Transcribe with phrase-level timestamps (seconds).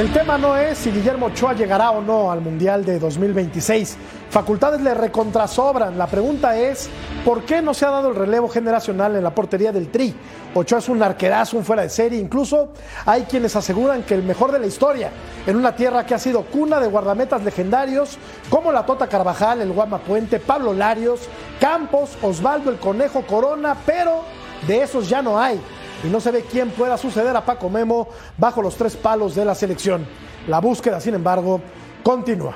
[0.00, 3.98] El tema no es si Guillermo Ochoa llegará o no al Mundial de 2026.
[4.30, 5.98] Facultades le recontrasobran.
[5.98, 6.88] La pregunta es,
[7.22, 10.14] ¿por qué no se ha dado el relevo generacional en la portería del Tri?
[10.54, 12.18] Ochoa es un arquerazo, un fuera de serie.
[12.18, 12.70] Incluso
[13.04, 15.10] hay quienes aseguran que el mejor de la historia,
[15.46, 18.16] en una tierra que ha sido cuna de guardametas legendarios
[18.48, 21.28] como la Tota Carvajal, el Guama Puente, Pablo Larios,
[21.60, 24.22] Campos, Osvaldo el Conejo Corona, pero
[24.66, 25.60] de esos ya no hay
[26.04, 28.08] y no se ve quién pueda suceder a Paco Memo
[28.38, 30.06] bajo los tres palos de la selección.
[30.48, 31.60] La búsqueda, sin embargo,
[32.02, 32.54] continúa.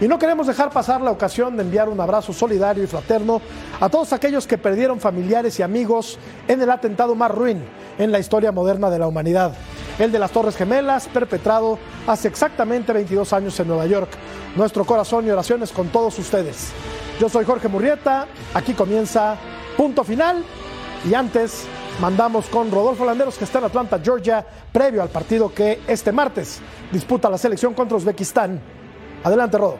[0.00, 3.40] Y no queremos dejar pasar la ocasión de enviar un abrazo solidario y fraterno
[3.80, 7.64] a todos aquellos que perdieron familiares y amigos en el atentado más ruin
[7.98, 9.54] en la historia moderna de la humanidad,
[9.98, 14.10] el de las Torres Gemelas, perpetrado hace exactamente 22 años en Nueva York.
[14.54, 16.68] Nuestro corazón y oraciones con todos ustedes.
[17.18, 19.36] Yo soy Jorge Murrieta, aquí comienza
[19.76, 20.44] Punto Final
[21.08, 21.66] y antes
[22.00, 26.60] mandamos con Rodolfo Landeros, que está en Atlanta, Georgia, previo al partido que este martes
[26.92, 28.60] disputa la selección contra Uzbekistán.
[29.24, 29.78] Adelante, Rodo.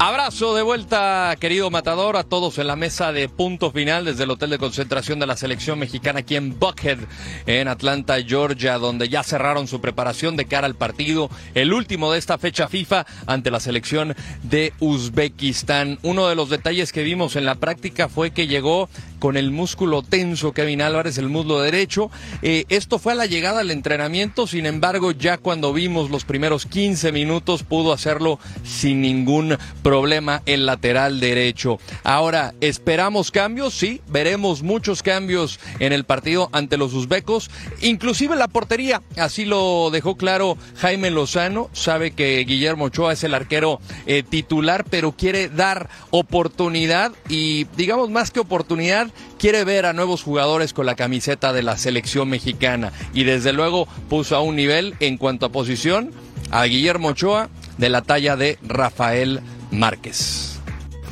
[0.00, 4.30] Abrazo de vuelta, querido Matador, a todos en la mesa de punto final desde el
[4.30, 6.98] hotel de concentración de la selección mexicana aquí en Buckhead,
[7.46, 12.20] en Atlanta, Georgia, donde ya cerraron su preparación de cara al partido, el último de
[12.20, 15.98] esta fecha FIFA ante la selección de Uzbekistán.
[16.04, 18.88] Uno de los detalles que vimos en la práctica fue que llegó
[19.18, 22.10] con el músculo tenso Kevin Álvarez, el muslo derecho.
[22.42, 26.66] Eh, esto fue a la llegada al entrenamiento, sin embargo, ya cuando vimos los primeros
[26.66, 31.78] 15 minutos pudo hacerlo sin ningún problema el lateral derecho.
[32.04, 33.74] Ahora, ¿esperamos cambios?
[33.74, 39.90] Sí, veremos muchos cambios en el partido ante los uzbecos, inclusive la portería, así lo
[39.90, 45.48] dejó claro Jaime Lozano, sabe que Guillermo Ochoa es el arquero eh, titular, pero quiere
[45.48, 49.07] dar oportunidad y digamos más que oportunidad,
[49.38, 53.88] quiere ver a nuevos jugadores con la camiseta de la selección mexicana y desde luego
[54.08, 56.10] puso a un nivel en cuanto a posición
[56.50, 60.60] a Guillermo Ochoa de la talla de Rafael Márquez.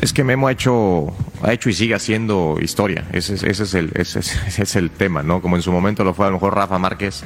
[0.00, 1.06] Es que Memo ha hecho,
[1.42, 3.06] ha hecho y sigue haciendo historia.
[3.12, 5.40] Ese, es el, ese, es el tema, ¿no?
[5.40, 7.24] Como en su momento lo fue a lo mejor Rafa Márquez,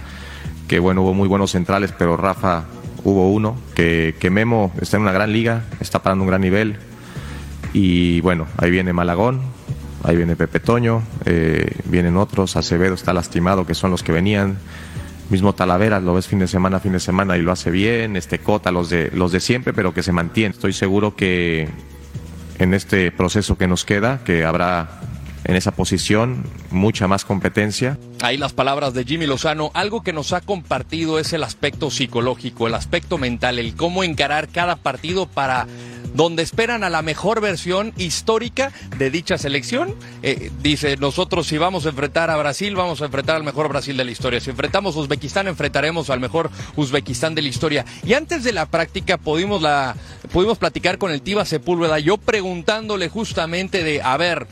[0.69, 2.65] que bueno, hubo muy buenos centrales, pero Rafa
[3.03, 6.77] hubo uno, que, que Memo está en una gran liga, está parando un gran nivel.
[7.73, 9.43] Y bueno, ahí viene Malagón,
[10.05, 14.59] ahí viene Pepe Toño, eh, vienen otros, Acevedo está lastimado, que son los que venían,
[15.31, 18.39] mismo Talavera, lo ves fin de semana, fin de semana y lo hace bien, este
[18.39, 20.55] Cota, los de, los de siempre, pero que se mantiene.
[20.55, 21.69] Estoy seguro que
[22.59, 25.01] en este proceso que nos queda, que habrá
[25.45, 27.99] en esa posición mucha más competencia.
[28.21, 32.67] Ahí las palabras de Jimmy Lozano, algo que nos ha compartido es el aspecto psicológico,
[32.67, 35.67] el aspecto mental, el cómo encarar cada partido para
[36.15, 39.95] donde esperan a la mejor versión histórica de dicha selección.
[40.23, 43.97] Eh, dice, nosotros si vamos a enfrentar a Brasil, vamos a enfrentar al mejor Brasil
[43.97, 44.41] de la historia.
[44.41, 47.85] Si enfrentamos a Uzbekistán, enfrentaremos al mejor Uzbekistán de la historia.
[48.05, 49.97] Y antes de la práctica pudimos, la,
[50.33, 54.47] pudimos platicar con el Tiba Sepúlveda, yo preguntándole justamente de, a ver,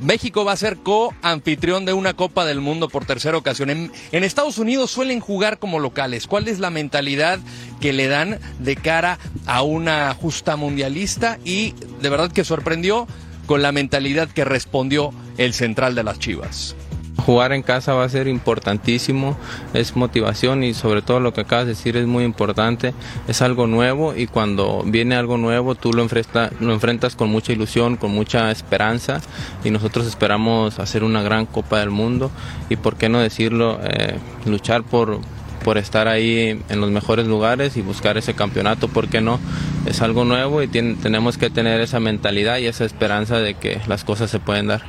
[0.00, 3.70] México va a ser co-anfitrión de una Copa del Mundo por tercera ocasión.
[3.70, 6.26] En, en, Estados Unidos suelen jugar como locales.
[6.26, 7.38] ¿Cuál es la mentalidad
[7.80, 11.38] que le dan de cara a una justa mundialista?
[11.44, 13.06] Y de verdad que sorprendió
[13.46, 16.76] con la mentalidad que respondió el central de las Chivas.
[17.24, 19.36] Jugar en casa va a ser importantísimo,
[19.74, 22.94] es motivación y sobre todo lo que acabas de decir es muy importante,
[23.28, 27.52] es algo nuevo y cuando viene algo nuevo tú lo, enfrenta, lo enfrentas con mucha
[27.52, 29.20] ilusión, con mucha esperanza
[29.62, 32.32] y nosotros esperamos hacer una gran Copa del Mundo
[32.68, 35.20] y por qué no decirlo, eh, luchar por,
[35.62, 39.38] por estar ahí en los mejores lugares y buscar ese campeonato, ¿por qué no?
[39.86, 44.02] Es algo nuevo y tenemos que tener esa mentalidad y esa esperanza de que las
[44.02, 44.82] cosas se pueden dar.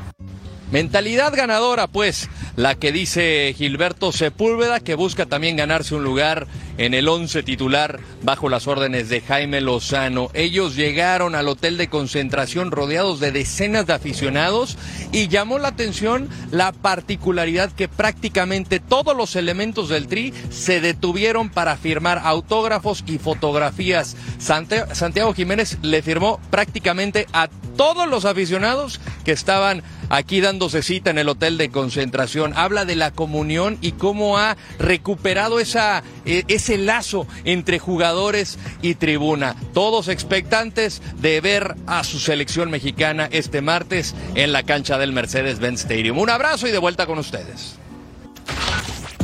[0.74, 6.48] Mentalidad ganadora, pues, la que dice Gilberto Sepúlveda, que busca también ganarse un lugar
[6.80, 10.32] en el once titular bajo las órdenes de Jaime Lozano.
[10.34, 14.80] Ellos llegaron al hotel de concentración rodeados de decenas de aficionados
[15.12, 21.52] y llamó la atención la particularidad que prácticamente todos los elementos del Tri se detuvieron
[21.52, 24.16] para firmar autógrafos y fotografías.
[24.40, 31.18] Santiago Jiménez le firmó prácticamente a todos los aficionados que estaban aquí dándose cita en
[31.18, 32.54] el hotel de concentración.
[32.56, 38.96] Habla de la comunión y cómo ha recuperado esa, eh, ese lazo entre jugadores y
[38.96, 39.56] tribuna.
[39.74, 45.82] Todos expectantes de ver a su selección mexicana este martes en la cancha del Mercedes-Benz
[45.82, 46.20] Stadium.
[46.20, 47.78] Un abrazo y de vuelta con ustedes.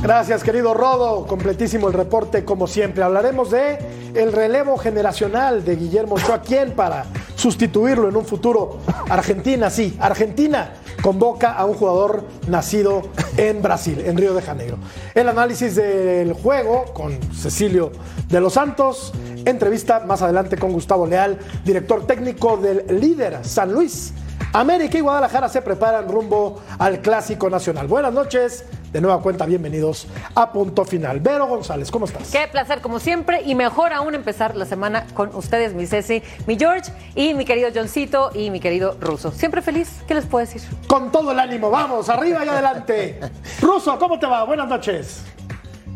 [0.01, 1.27] Gracias, querido Rodo.
[1.27, 3.03] Completísimo el reporte, como siempre.
[3.03, 3.77] Hablaremos de
[4.15, 6.41] el relevo generacional de Guillermo Ochoa.
[6.41, 7.05] ¿Quién para
[7.39, 8.79] sustituirlo en un futuro?
[9.09, 9.97] Argentina, sí.
[9.99, 13.03] Argentina convoca a un jugador nacido
[13.37, 14.77] en Brasil, en Río de Janeiro.
[15.15, 17.91] El análisis del juego con Cecilio
[18.27, 19.13] de los Santos,
[19.45, 24.13] entrevista más adelante con Gustavo Leal, director técnico del líder San Luis.
[24.51, 27.87] América y Guadalajara se preparan rumbo al Clásico Nacional.
[27.87, 31.19] Buenas noches, de nueva cuenta, bienvenidos a Punto Final.
[31.19, 32.31] Vero González, ¿cómo estás?
[32.31, 36.57] Qué placer, como siempre, y mejor aún empezar la semana con ustedes, mi Ceci, mi
[36.57, 39.31] George y mi querido Johncito y mi querido Ruso.
[39.31, 40.61] Siempre feliz, ¿qué les puedo decir?
[40.87, 43.19] Con todo el ánimo, vamos, arriba y adelante.
[43.61, 44.43] Ruso, ¿cómo te va?
[44.43, 45.23] Buenas noches.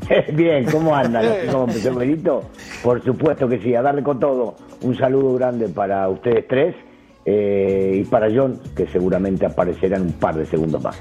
[0.33, 1.25] Bien, ¿cómo andan?
[1.51, 2.43] ¿Cómo empezó Benito?
[2.83, 4.55] Por supuesto que sí, a darle con todo.
[4.81, 6.75] Un saludo grande para ustedes tres
[7.25, 10.99] eh, y para John, que seguramente aparecerá en un par de segundos más.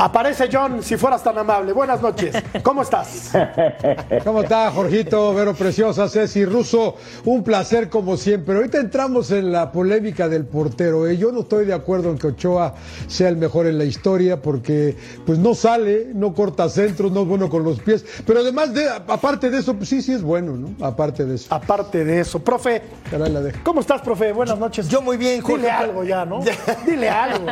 [0.00, 1.74] Aparece John, si fueras tan amable.
[1.74, 2.34] Buenas noches.
[2.62, 3.32] ¿Cómo estás?
[4.24, 6.96] ¿Cómo está, Jorgito, Vero Preciosa, Ceci Russo?
[7.26, 8.56] Un placer como siempre.
[8.56, 11.06] Ahorita entramos en la polémica del portero.
[11.06, 11.18] ¿eh?
[11.18, 12.76] Yo no estoy de acuerdo en que Ochoa
[13.08, 17.28] sea el mejor en la historia porque pues no sale, no corta centros, no es
[17.28, 18.02] bueno con los pies.
[18.26, 20.82] Pero además, de, aparte de eso, pues sí, sí es bueno, ¿no?
[20.82, 21.54] Aparte de eso.
[21.54, 22.38] Aparte de eso.
[22.38, 22.80] Profe,
[23.10, 23.58] Caray, la dejo.
[23.62, 24.32] ¿cómo estás, profe?
[24.32, 24.88] Buenas noches.
[24.88, 25.58] Yo muy bien, Jorge.
[25.58, 26.40] Dile algo ya, ¿no?
[26.86, 27.44] Dile algo.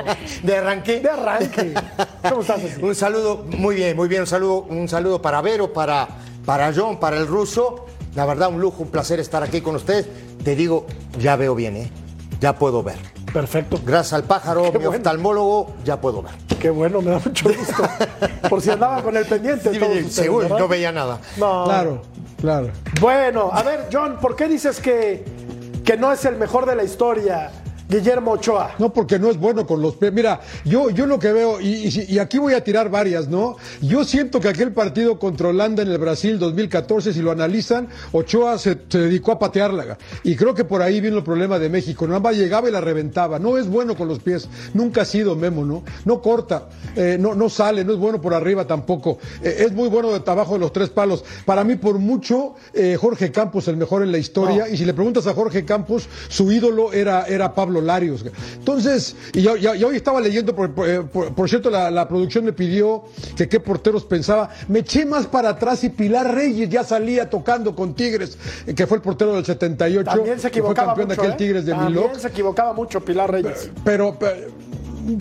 [0.43, 1.01] De arranque.
[1.01, 1.75] De arranque.
[2.39, 2.61] ¿Cómo estás?
[2.71, 2.85] Ceci?
[2.85, 4.21] Un saludo, muy bien, muy bien.
[4.21, 6.07] Un saludo, un saludo para Vero, para,
[6.47, 7.87] para John, para el ruso.
[8.15, 10.07] La verdad, un lujo, un placer estar aquí con ustedes.
[10.45, 10.87] Te digo,
[11.19, 11.91] ya veo bien, ¿eh?
[12.41, 12.95] Ya puedo ver.
[13.33, 13.81] Perfecto.
[13.85, 14.99] Gracias al pájaro, Qué mi bueno.
[14.99, 16.31] oftalmólogo, ya puedo ver.
[16.61, 17.83] Qué bueno, me da mucho gusto.
[18.49, 19.73] Por si andaban con el pendiente.
[19.73, 20.59] Sí, todos ustedes, seguro, ¿verdad?
[20.61, 21.19] no veía nada.
[21.39, 21.65] No.
[21.65, 22.03] Claro,
[22.41, 22.69] claro.
[23.01, 25.25] Bueno, a ver, John, ¿por qué dices que,
[25.85, 27.51] que no es el mejor de la historia,
[27.89, 28.75] Guillermo Ochoa?
[28.79, 30.13] No, porque no es bueno con los pies.
[30.13, 33.57] Mira, yo, yo lo que veo, y, y- y aquí voy a tirar varias, ¿no?
[33.81, 38.59] Yo siento que aquel partido contra Holanda en el Brasil 2014, si lo analizan, Ochoa
[38.59, 39.97] se, se dedicó a patearla.
[40.23, 42.07] Y creo que por ahí vino el problema de México.
[42.07, 43.39] Nada más llegaba y la reventaba.
[43.39, 44.49] No es bueno con los pies.
[44.75, 45.83] Nunca ha sido Memo, ¿no?
[46.05, 49.19] No corta, eh, no, no sale, no es bueno por arriba tampoco.
[49.43, 51.25] Eh, es muy bueno de abajo de los tres palos.
[51.47, 54.69] Para mí, por mucho, eh, Jorge Campos el mejor en la historia.
[54.69, 58.25] Y si le preguntas a Jorge Campos, su ídolo era, era Pablo Larios.
[58.57, 62.07] Entonces, y yo, yo- yo hoy estaba leyendo, por, por- eh, por- cierto, la, la
[62.09, 63.05] producción me pidió
[63.37, 64.51] que qué porteros pensaba.
[64.69, 68.87] Me eché más para atrás y Pilar Reyes ya salía tocando con Tigres, eh, que
[68.87, 70.11] fue el portero del 78.
[70.11, 71.21] También se que fue equivocaba campeón mucho.
[71.23, 71.45] de aquel ¿eh?
[71.47, 72.19] Tigres de También Milok.
[72.19, 73.71] se equivocaba mucho Pilar Reyes.
[73.85, 74.37] Pero, pero-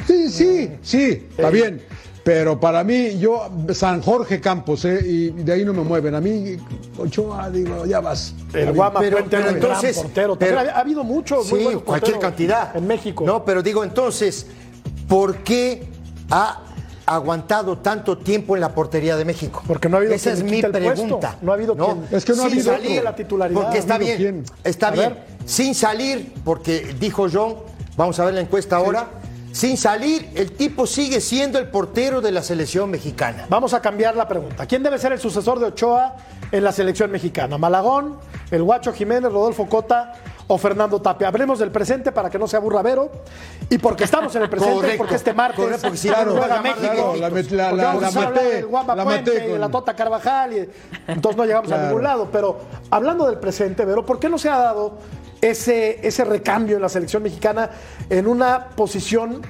[0.08, 1.82] sí, sí, sí, está bien.
[2.28, 5.00] Pero para mí, yo, San Jorge Campos, ¿eh?
[5.02, 6.14] y de ahí no me mueven.
[6.14, 6.58] A mí,
[6.98, 8.34] Ochoa, digo, ya vas.
[8.54, 10.36] El Guama Pero- gran entonces- portero.
[10.38, 12.76] Pero- ha, ha habido muchos muy Sí, buenos cualquier cantidad.
[12.76, 13.24] En México.
[13.26, 14.46] No, pero digo, entonces,
[15.08, 15.88] ¿por qué
[16.30, 16.64] ha
[17.06, 19.64] aguantado tanto tiempo en la portería de México?
[19.66, 21.38] Porque no ha habido Esa es mi pregunta.
[21.42, 23.62] No ha habido quien- Es que no ha habido salir, la titularidad.
[23.62, 25.10] Porque está ¿Ha habido bien, está A bien.
[25.14, 25.24] ver.
[25.46, 27.56] Sin salir, porque dijo John,
[27.96, 29.08] vamos a ver la encuesta ahora.
[29.58, 33.48] Sin salir, el tipo sigue siendo el portero de la selección mexicana.
[33.50, 34.68] Vamos a cambiar la pregunta.
[34.68, 36.16] ¿Quién debe ser el sucesor de Ochoa
[36.52, 37.58] en la selección mexicana?
[37.58, 38.20] ¿Malagón,
[38.52, 40.14] el Guacho Jiménez, Rodolfo Cota
[40.46, 41.30] o Fernando Tapia?
[41.30, 43.10] Hablemos del presente para que no se aburra Vero.
[43.68, 44.98] Y porque estamos en el presente, Correcto.
[45.00, 46.94] porque este martes Correcto, porque si juega no, no va a llamar México.
[46.94, 50.54] Claro, la la- la- la maté, Puente maté y con- la Tota Carvajal.
[50.54, 50.70] y-
[51.08, 51.88] entonces no llegamos a Claro.
[51.88, 52.30] ningún lado.
[52.32, 52.60] Pero
[52.92, 55.00] hablando del presente, Vero, ¿por qué no se ha dado
[55.40, 57.70] ese, ese recambio en la selección mexicana
[58.10, 59.42] en una posición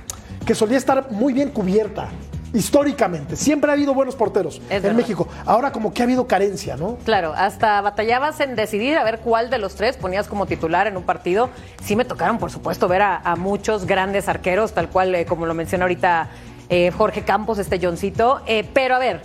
[0.47, 2.07] que solía estar muy bien cubierta?
[2.53, 4.97] Históricamente, siempre ha habido buenos porteros Es en verdad.
[4.97, 5.27] México.
[5.45, 6.95] Ahora como que ha habido carencia, ¿no?
[7.03, 10.95] Claro, hasta batallabas en decidir a ver cuál de los tres ponías como titular en
[10.95, 11.49] un partido.
[11.83, 15.45] Sí me tocaron, por supuesto, ver a, a muchos grandes arqueros, tal cual eh, como
[15.45, 16.29] lo menciona ahorita
[16.69, 18.41] eh, Jorge Campos, este Johncito.
[18.47, 19.21] Eh, pero a ver,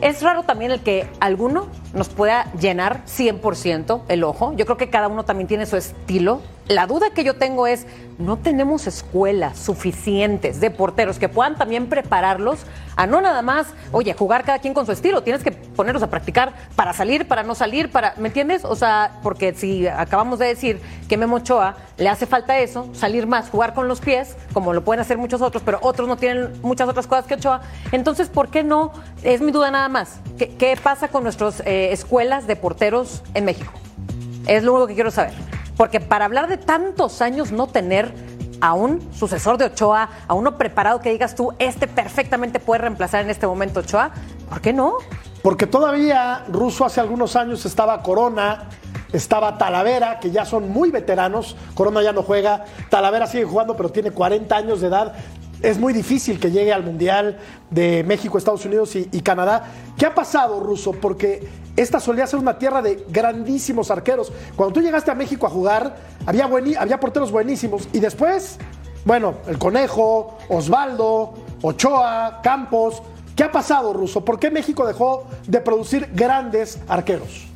[0.00, 4.52] es raro también el que alguno nos pueda llenar 100% el ojo.
[4.54, 6.42] Yo creo que cada uno también tiene su estilo.
[6.68, 7.86] La duda que yo tengo es,
[8.18, 12.60] no tenemos escuelas suficientes de porteros que puedan también prepararlos
[12.96, 15.22] a no nada más, oye, jugar cada quien con su estilo.
[15.22, 18.64] Tienes que ponerlos a practicar para salir, para no salir, para, ¿me entiendes?
[18.64, 23.26] O sea, porque si acabamos de decir que Memo Ochoa le hace falta eso, salir
[23.26, 26.52] más, jugar con los pies, como lo pueden hacer muchos otros, pero otros no tienen
[26.62, 27.60] muchas otras cosas que Ochoa.
[27.92, 28.92] Entonces, ¿por qué no?
[29.22, 30.20] Es mi duda nada más.
[30.38, 31.24] ¿Qué, pasa con
[31.92, 33.72] escuelas de porteros en México?
[34.46, 35.32] Es lo único que quiero saber.
[35.76, 38.14] Porque para hablar de tantos años no tener
[38.60, 43.22] a un sucesor de Ochoa, a uno preparado que digas tú, este perfectamente puede reemplazar
[43.22, 44.12] en este momento Ochoa,
[44.48, 44.94] ¿por qué no?
[45.42, 48.68] Porque todavía Russo hace algunos años estaba Corona,
[49.12, 51.56] estaba Talavera, que ya son muy veteranos.
[51.74, 55.14] Corona ya no juega, Talavera sigue jugando, pero tiene 40 años de edad.
[55.62, 57.38] Es muy difícil que llegue al Mundial
[57.70, 59.64] de México, Estados Unidos y, Canadá.
[59.96, 60.92] ¿Qué ha pasado, Russo?
[60.92, 64.32] Porque esta solía ser una tierra de grandísimos arqueros.
[64.54, 65.96] Cuando tú llegaste a México a jugar,
[66.26, 68.58] había, bueni- había porteros buenísimos y después
[69.04, 73.00] Bueno, el Conejo, Osvaldo, Ochoa, Campos.
[73.36, 74.24] ¿Qué ha pasado, Ruso?
[74.24, 77.46] ¿Por qué México dejó de producir grandes arqueros?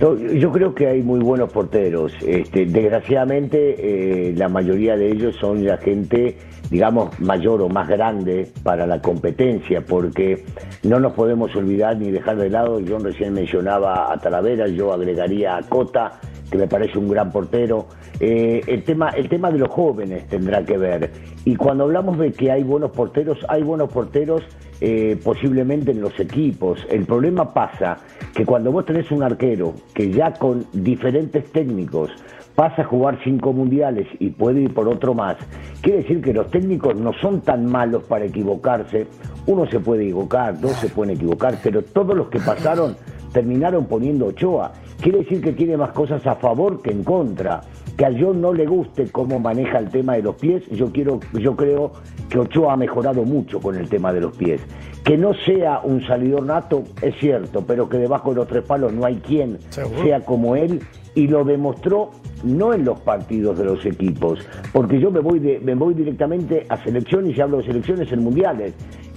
[0.00, 2.12] Yo creo que hay muy buenos porteros.
[2.26, 6.38] Este, desgraciadamente, eh, la mayoría de ellos son la gente,
[6.70, 10.44] digamos, mayor o más grande para la competencia, porque
[10.82, 12.80] no nos podemos olvidar ni dejar de lado.
[12.80, 16.18] Yo recién mencionaba a Talavera, yo agregaría a Cota,
[16.50, 17.86] que me parece un gran portero.
[18.18, 21.10] Eh, el, tema, el tema de los jóvenes tendrá que ver.
[21.44, 24.42] Y cuando hablamos de que hay buenos porteros, hay buenos porteros
[24.84, 26.84] eh, posiblemente en los equipos.
[26.90, 27.98] El problema pasa
[28.34, 32.10] que cuando vos tenés un arquero que ya con diferentes técnicos
[32.56, 35.36] pasa a jugar cinco mundiales y puede ir por otro más,
[35.82, 39.06] quiere decir que los técnicos no son tan malos para equivocarse.
[39.46, 42.96] Uno se puede equivocar, dos se pueden equivocar, pero todos los que pasaron
[43.32, 44.72] terminaron poniendo Ochoa.
[45.00, 47.60] Quiere decir que tiene más cosas a favor que en contra.
[47.96, 51.20] Que a John no le guste cómo maneja el tema de los pies, yo quiero,
[51.34, 51.92] yo creo
[52.30, 54.60] que Ochoa ha mejorado mucho con el tema de los pies.
[55.04, 58.92] Que no sea un salidor nato, es cierto, pero que debajo de los tres palos
[58.92, 60.02] no hay quien Seguro.
[60.02, 60.80] sea como él
[61.14, 62.10] y lo demostró
[62.44, 64.38] no en los partidos de los equipos,
[64.72, 68.22] porque yo me voy, de- me voy directamente a selecciones y hablo de selecciones en
[68.24, 68.72] mundiales.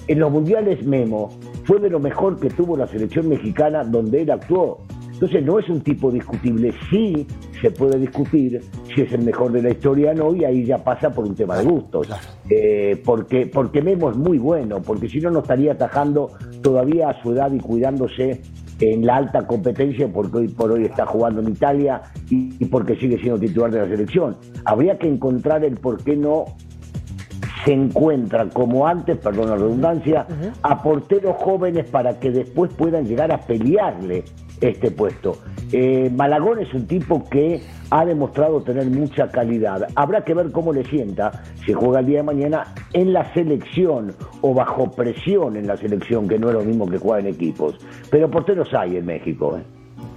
[0.08, 1.30] En los mundiales Memo
[1.64, 4.80] fue de lo mejor que tuvo la selección mexicana donde él actuó.
[5.16, 7.26] Entonces no es un tipo discutible, sí
[7.62, 8.62] se puede discutir
[8.94, 11.34] si es el mejor de la historia o no, y ahí ya pasa por un
[11.36, 12.10] tema de gustos.
[12.50, 16.32] Eh, porque, porque Memo es muy bueno, porque si no, no estaría atajando
[16.62, 18.42] todavía a su edad y cuidándose
[18.82, 22.98] en la alta competencia, porque hoy por hoy está jugando en Italia y, y porque
[22.98, 24.36] sigue siendo titular de la selección.
[24.66, 26.44] Habría que encontrar el por qué no
[27.64, 30.28] se encuentra como antes, perdón la redundancia,
[30.62, 34.26] a porteros jóvenes para que después puedan llegar a pelearle
[34.62, 35.38] este puesto.
[35.72, 39.88] Eh, Malagón es un tipo que ha demostrado tener mucha calidad.
[39.96, 44.14] Habrá que ver cómo le sienta si juega el día de mañana en la selección
[44.42, 47.76] o bajo presión en la selección, que no es lo mismo que jugar en equipos.
[48.10, 49.58] Pero porteros hay en México.
[49.58, 49.64] ¿eh?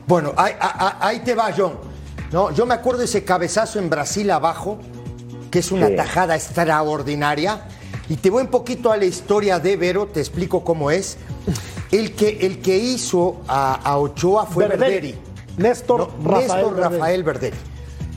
[0.07, 1.73] Bueno, ahí, te va, John.
[2.33, 4.79] No, yo me acuerdo de ese cabezazo en Brasil abajo,
[5.51, 5.97] que es una Sí.
[5.97, 7.63] tajada extraordinaria.
[8.09, 11.19] Y te voy un poquito a la historia de Vero, te explico cómo es.
[11.91, 14.93] El que, el que hizo a, a Ochoa fue Verderi.
[14.93, 15.19] Verderi.
[15.59, 16.95] Néstor No, Rafael Néstor Verderi.
[16.95, 17.57] Rafael Verderi.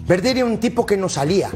[0.08, 1.50] Verderi era un tipo que no salía.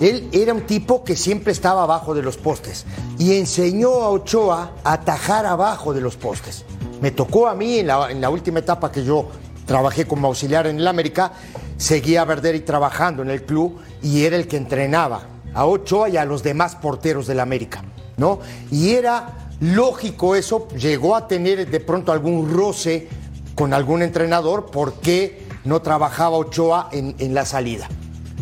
[0.00, 2.86] Él era un tipo que siempre estaba abajo de los postes
[3.18, 6.64] y enseñó a Ochoa a atajar abajo de los postes.
[7.02, 9.28] Me tocó a mí en la, en la última etapa que yo
[9.66, 11.32] trabajé como auxiliar en el América,
[11.76, 16.16] seguía a Verderi trabajando en el club y era el que entrenaba a Ochoa y
[16.16, 17.82] a los demás porteros del América,
[18.16, 18.40] ¿no?
[18.70, 23.08] Y era lógico eso, llegó a tener de pronto algún roce
[23.54, 27.88] con algún entrenador porque no trabajaba Ochoa en, en la salida.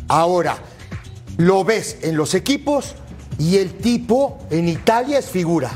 [0.08, 0.56] Ahora,
[1.36, 2.94] lo ves en los equipos
[3.38, 5.70] y el tipo en Italia es figura.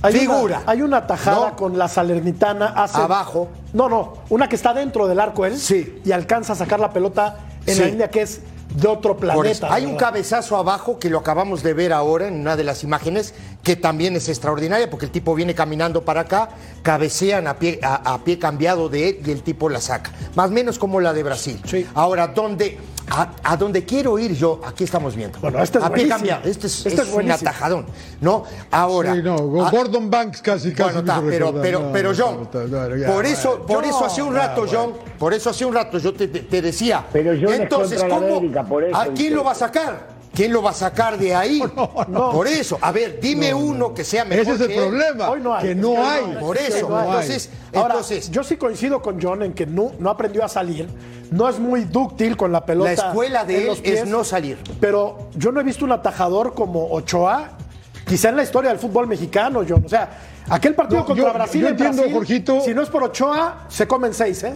[0.00, 0.60] Hay Figura.
[0.60, 1.56] Una, hay una tajada ¿No?
[1.56, 2.98] con la Salernitana hace.
[2.98, 3.48] Abajo.
[3.72, 4.14] No, no.
[4.28, 5.58] Una que está dentro del arco él.
[5.58, 6.00] Sí.
[6.04, 7.80] Y alcanza a sacar la pelota en Sí.
[7.80, 8.40] la línea que es
[8.74, 9.72] de otro planeta.
[9.72, 13.34] Hay un cabezazo abajo que lo acabamos de ver ahora en una de las imágenes,
[13.62, 16.50] que también es extraordinaria porque el tipo viene caminando para acá,
[16.82, 20.12] cabecean a pie, a, a pie cambiado de él y el tipo la saca.
[20.34, 21.60] Más o menos como la de Brasil.
[21.64, 21.86] Sí.
[21.94, 22.78] Ahora, ¿dónde,
[23.10, 25.38] a, a dónde quiero ir yo, aquí estamos viendo.
[25.40, 26.42] Bueno, este es a pie cambiado.
[26.48, 27.86] Este es, Este es es un atajadón.
[28.20, 28.44] ¿no?
[28.70, 29.14] Ahora.
[29.14, 29.34] Sí, no,
[29.64, 30.94] ah, Gordon Banks casi, casi.
[31.00, 34.22] Bueno, hizo pero, pero, No, pero John, no, no, ya, por eso, por eso hace
[34.22, 34.78] un ya, rato, bueno.
[34.78, 37.04] John, por eso hace un rato yo te, te- te decía.
[37.12, 38.16] Pero es entonces, ¿cómo?
[38.38, 40.17] América, por eso ¿A quién lo va a sacar?
[40.38, 41.60] ¿Quién lo va a sacar de ahí?
[42.32, 45.30] Por eso, a ver, dime uno que sea mejor Ese es el que problema.
[45.30, 45.66] Hoy no hay.
[45.66, 46.36] Que no que hay.
[46.38, 50.44] Por eso, entonces, Ahora, entonces yo sí coincido con John en que no, no aprendió
[50.44, 50.88] a salir.
[51.32, 52.92] No es muy dúctil con la pelota.
[52.92, 54.58] la escuela de él pies, es no salir.
[54.80, 57.58] Pero yo no he visto un atajador como Ochoa,
[58.06, 59.82] quizá en la historia del fútbol mexicano, John.
[59.84, 60.08] O sea,
[60.48, 62.60] aquel partido contra yo- Brasil yo en entiendo, Brasil, Jorgito.
[62.60, 64.54] si no es por Ochoa, se comen seis, ¿eh?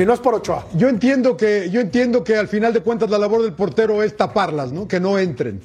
[0.00, 0.64] Si no es por Ochoa.
[0.72, 4.16] Yo entiendo que, yo entiendo que al final de cuentas la labor del portero es
[4.16, 4.88] taparlas, ¿no?
[4.88, 5.60] Que no entren.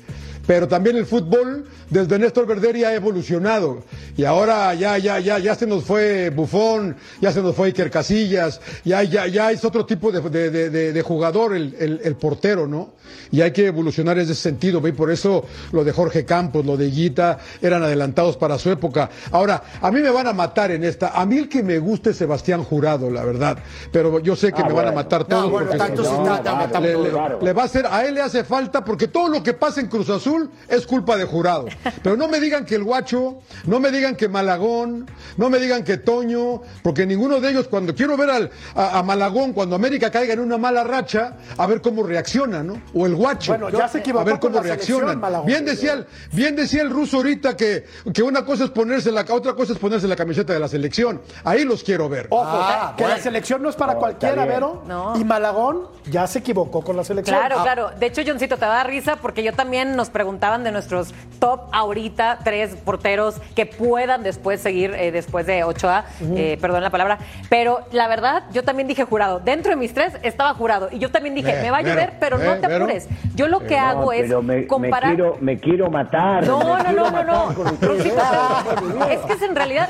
[0.47, 3.83] Pero también el fútbol, desde Néstor Verderi, ha evolucionado.
[4.15, 7.89] Y ahora ya, ya, ya, ya se nos fue Bufón, ya se nos fue Iker
[7.89, 12.67] Casillas, ya, ya, ya es otro tipo de, de- de- jugador el, el- el portero,
[12.67, 12.93] ¿no?
[13.31, 14.89] Y hay que evolucionar en ese sentido, ¿ve?
[14.89, 19.09] Y por eso lo de Jorge Campos, lo de Guita, eran adelantados para su época.
[19.31, 21.09] Ahora, a mí me van a matar en esta.
[21.09, 23.57] A mí el que me gusta es Sebastián Jurado, la verdad.
[23.91, 25.51] Pero yo sé que Ah, me van a matar No, todos.
[25.51, 29.43] bueno, tanto No, le va a hacer, a él le hace falta porque todo lo
[29.43, 31.65] que pasa en Cruz Azul Azul es culpa de jurado.
[32.03, 35.83] Pero no me digan que el Guacho, no me digan que Malagón, no me digan
[35.83, 40.11] que Toño, porque ninguno de ellos, cuando quiero ver al, a, a Malagón, cuando América
[40.11, 42.81] caiga en una mala racha, a ver cómo reacciona, ¿no?
[42.93, 43.51] O el Guacho.
[43.57, 45.19] Bueno, ya se equivocó A ver cómo reaccionan.
[45.19, 45.47] Malagón.
[45.47, 49.25] Bien decía, el, bien decía el ruso ahorita que, que una cosa es ponerse la,
[49.29, 51.21] otra cosa es ponerse la camiseta de la selección.
[51.43, 52.27] Ahí los quiero ver.
[52.29, 53.17] Ojo, Ah, que bueno.
[53.17, 54.45] la selección no es para No, cualquiera.
[54.45, 54.83] Vero.
[54.87, 55.13] No.
[55.19, 57.37] Y Malagón ya se equivocó con la selección.
[57.37, 57.91] Claro, Ah, claro.
[57.99, 61.13] De hecho, Johncito, te va a dar risa porque yo también nos preguntaban de nuestros
[61.39, 66.05] top ahorita, tres porteros que puedan después seguir eh, después de Ochoa,
[66.35, 67.19] eh, perdón la palabra.
[67.47, 69.39] Pero la verdad, yo también dije jurado.
[69.39, 70.89] Dentro de mis tres estaba jurado.
[70.91, 73.07] Y yo también dije, me va a llover, pero no te apures.
[73.35, 75.13] Yo lo que No, hago es me, me comparar.
[75.13, 76.47] quiero, me quiero matar.
[76.47, 77.63] No, me no, no, no, no.
[77.79, 78.63] Rosita,
[79.11, 79.87] es que es en realidad,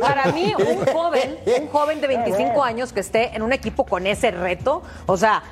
[0.00, 4.06] para mí, un joven, un joven de 25 años que esté en un equipo con
[4.06, 5.42] ese reto, o sea,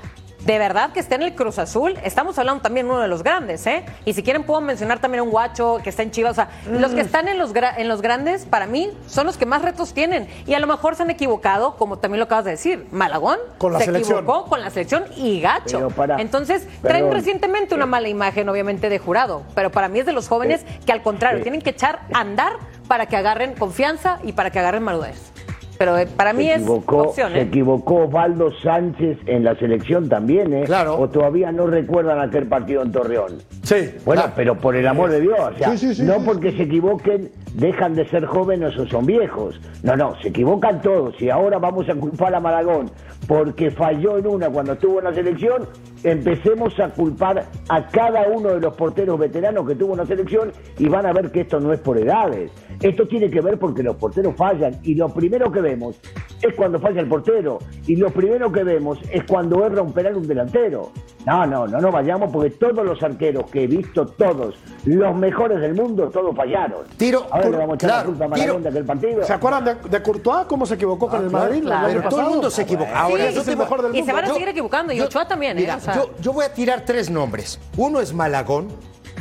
[0.45, 3.23] de verdad que esté en el Cruz Azul, estamos hablando también de uno de los
[3.23, 3.85] grandes, ¿eh?
[4.05, 6.49] Y si quieren puedo mencionar también a un guacho que está en Chivas, o sea,
[6.71, 9.95] los que están en los, en los grandes, para mí, son los que más retos
[9.95, 10.29] tienen.
[10.47, 13.73] Y a lo mejor se han equivocado, como también lo acabas de decir, Malagón Con
[13.73, 14.19] la se selección.
[14.19, 15.89] equivocó con la selección y gacho.
[15.91, 17.13] Para- Entonces, traen perdón.
[17.13, 20.93] recientemente una mala imagen, obviamente, de jurado, pero para mí es de los jóvenes que
[20.93, 21.45] al contrario, sí.
[21.45, 22.53] tienen que echar a andar
[22.87, 25.33] para que agarren confianza y para que agarren madurez.
[25.79, 27.43] Pero eh, para mí se es equivocó, opción, se ¿eh?
[27.43, 30.65] equivocó Osvaldo Sánchez en la selección también, ¿eh?
[30.65, 30.99] Claro.
[30.99, 33.39] O todavía no recuerdan aquel partido en Torreón.
[33.63, 33.91] Sí.
[34.05, 34.33] Bueno, Claro.
[34.37, 36.63] pero por el amor de Dios, o sea, Sí, sí, sí, no sí, porque se
[36.63, 39.61] equivoquen dejan de ser jóvenes o son viejos.
[39.83, 42.91] No, no, se equivocan todos y ahora vamos a culpar a Malagón
[43.29, 45.67] porque falló en una cuando estuvo en la selección.
[46.03, 50.53] Empecemos a culpar a cada uno de los porteros veteranos que tuvo en la selección
[50.79, 52.51] y van a ver que esto no es por edades.
[52.85, 55.97] Esto tiene que ver porque los porteros fallan y lo primero que vemos
[56.43, 60.17] es cuando falla el portero y lo primero que vemos es cuando erra un penal
[60.17, 60.93] un delantero.
[61.25, 65.63] No, no, no nos vayamos porque todos los arqueros que he visto, todos, los mejores
[65.63, 66.81] del mundo, todos fallaron.
[66.99, 68.37] Tiro, Ahora le vamos a echar claro, la culpa a tiro.
[68.45, 69.25] Malagón de aquel partido.
[69.25, 71.59] ¿Se acuerdan de, de Courtois cómo se equivocó con el claro, Madrid?
[71.61, 71.87] el claro.
[71.89, 72.91] Pero todo el mundo se equivoca.
[72.95, 74.07] Ah, Ahora, bueno, yo te mejor del Y mundo.
[74.07, 75.63] se van a Yo- seguir equivocando, y yo- Ochoa también, ¿eh?
[75.63, 77.59] mira, O sea, yo, yo voy a tirar tres nombres.
[77.79, 78.69] Uno es Malagón,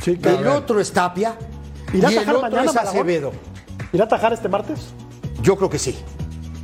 [0.01, 1.35] Sí, el otro es Tapia
[1.93, 3.31] y ¿Irá a el otro es Malagón?
[3.93, 4.79] ¿Irá a atajar este martes?
[5.43, 5.95] Yo creo que sí.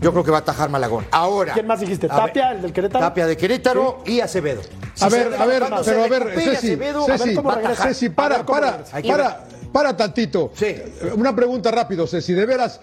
[0.02, 1.06] Yo creo que va a atajar Malagón.
[1.12, 1.54] Ahora.
[1.54, 2.08] ¿Quién más dijiste?
[2.08, 3.06] ¿Tapia, el del Querétaro?
[3.06, 4.62] Tapia de Querétaro y Acevedo.
[4.96, 7.52] Si A ver, a ver, pero a ver, Ceci, Acevedo, Ceci, a ver cómo.
[7.76, 10.52] Ceci, A para, ver cómo para, para, para tantito.
[10.56, 10.76] Sí.
[11.16, 12.82] Una pregunta rápido, Ceci, de veras,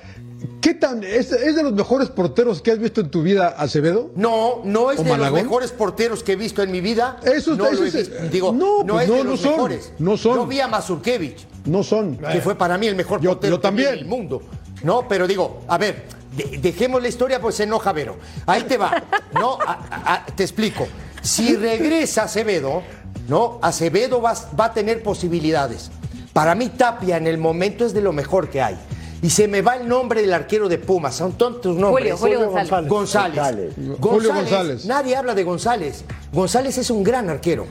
[0.60, 4.10] ¿qué tan, es, es de los mejores porteros que has visto en tu vida, Acevedo?
[4.16, 7.18] No, no es ¿O de los mejores porteros que he visto en mi vida.
[7.22, 8.30] Eso- no eso lo he es-.
[8.30, 9.92] Digo, no, no, pues es no, de no los son, mejores.
[9.98, 10.34] no son.
[10.36, 12.16] Yo vi a Mazurkevich, No son.
[12.18, 13.88] que fue para mí el mejor Yo- portero yo también.
[13.94, 14.42] en el mundo.
[14.82, 16.04] No, pero digo, a ver,
[16.36, 18.16] de- dejemos la historia, pues se enoja Vero.
[18.46, 19.02] Ahí te va.
[19.34, 20.86] No, a- a- a- te explico.
[21.22, 22.82] Si regresa Acevedo,
[23.28, 23.58] ¿no?
[23.62, 25.90] Acevedo va, va a tener posibilidades.
[26.32, 28.76] Para mí, Tapia en el momento es de lo mejor que hay.
[29.22, 31.14] Y se me va el nombre del arquero de Pumas.
[31.16, 32.14] Son tontos nombres.
[32.14, 32.90] Julio, Julio González.
[32.90, 33.36] González.
[33.36, 33.74] González.
[34.00, 34.84] Julio González.
[34.86, 36.04] Nadie habla de González.
[36.32, 37.66] González es un gran arquero.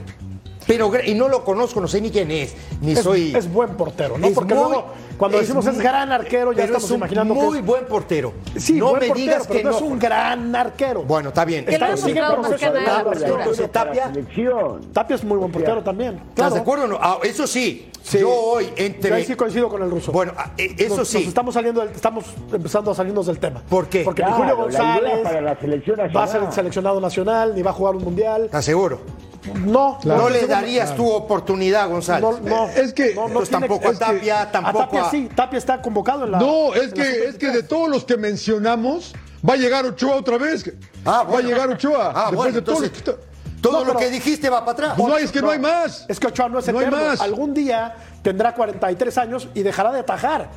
[0.66, 3.34] Pero, y no lo conozco, no sé ni quién es, ni Es, soy.
[3.36, 4.26] es buen portero, ¿no?
[4.26, 7.34] Es Porque muy- luego, cuando decimos es muy- gran arquero, ya estamos es un imaginando
[7.34, 8.32] que muy es- buen portero.
[8.56, 9.76] Sí, no buen me portero, digas pero que no no.
[9.76, 11.02] es un gran arquero.
[11.04, 11.64] Bueno, está bien.
[11.64, 14.80] Que Está- sí, que la Tapia, Tapia, La selección.
[14.92, 16.14] Tapia es muy buen portero también.
[16.14, 16.54] ¿Estás Claro.
[16.54, 16.98] de acuerdo o no?
[17.00, 18.18] Ah, eso sí, Sí.
[18.18, 19.14] yo hoy Yo entre.
[19.14, 20.10] ahí sí coincido con el ruso.
[20.12, 21.18] Bueno, ah, eh, eso Nos- sí.
[21.18, 23.62] nos estamos saliendo del- estamos empezando a salirnos del tema.
[23.68, 24.02] ¿Por qué?
[24.02, 27.70] Porque ni Julio la González para la selección va a ser seleccionado nacional, ni va
[27.70, 28.44] a jugar un mundial.
[28.46, 29.00] ¿Estás seguro?
[29.54, 32.40] No, No le darías tu oportunidad González.
[32.42, 32.68] No, no.
[32.68, 35.28] Es que- no, no Pues tampoco a es que- Tapia, tampoco a Tapia a- sí,
[35.34, 36.38] Tapia está convocado en la.
[36.38, 37.68] No, es que, es que de sub-23.
[37.68, 39.14] todos los que mencionamos,
[39.48, 40.70] va a llegar Ochoa otra vez.
[41.04, 42.08] Ah, Va a llegar Ochoa.
[42.14, 42.92] Ah, después bueno, de entonces,
[43.62, 44.92] todo No, lo que dijiste va para atrás.
[44.96, 46.04] Pues no hay, es que no, hay más.
[46.08, 47.04] Es que Ochoa no es No hay eterno.
[47.06, 47.20] más.
[47.20, 50.48] Algún día tendrá 43 años y dejará de atajar.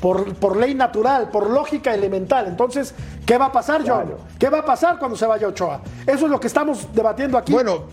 [0.00, 2.46] Por, por ley natural, por lógica elemental.
[2.46, 4.14] Entonces, ¿qué va a pasar, John?
[4.38, 5.80] ¿Qué va a pasar cuando se vaya Ochoa?
[6.06, 7.52] Eso es lo que estamos debatiendo aquí.
[7.52, 7.84] Bueno,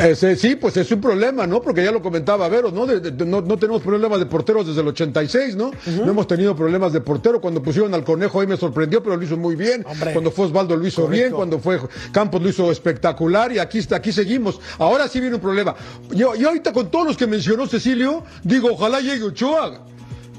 [0.00, 1.60] ese, sí, pues es un problema, ¿no?
[1.60, 2.86] Porque ya lo comentaba Vero, ¿no?
[2.86, 5.70] De- de- no, no tenemos problemas de porteros desde el 86, ¿no?
[5.86, 7.40] No hemos tenido problemas de portero.
[7.40, 9.84] Cuando pusieron al conejo ahí me sorprendió, pero lo hizo muy bien.
[9.86, 10.12] Hombre.
[10.12, 11.78] Cuando fue Osvaldo lo hizo bien, cuando fue
[12.12, 14.60] Campos lo hizo espectacular y aquí está, aquí seguimos.
[14.78, 15.74] Ahora sí viene un problema.
[16.10, 19.84] Yo, yo ahorita con todos los que mencionó Cecilio, digo, ojalá llegue Ochoa.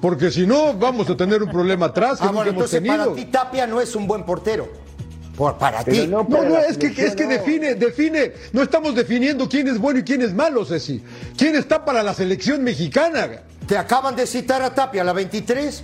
[0.02, 2.98] Porque si no, vamos a tener un problema atrás que Ah, bueno, hemos entonces tenido.
[2.98, 4.68] para ti Tapia no es un buen portero.
[5.42, 6.06] Por, para ti.
[6.06, 9.68] no No, para no, la es que, es que define, define, no estamos definiendo quién
[9.68, 11.02] es bueno y quién es malo, Ceci.
[11.36, 13.28] ¿Quién está para la selección mexicana?
[13.66, 15.84] Te acaban de citar a Tapia, la 23.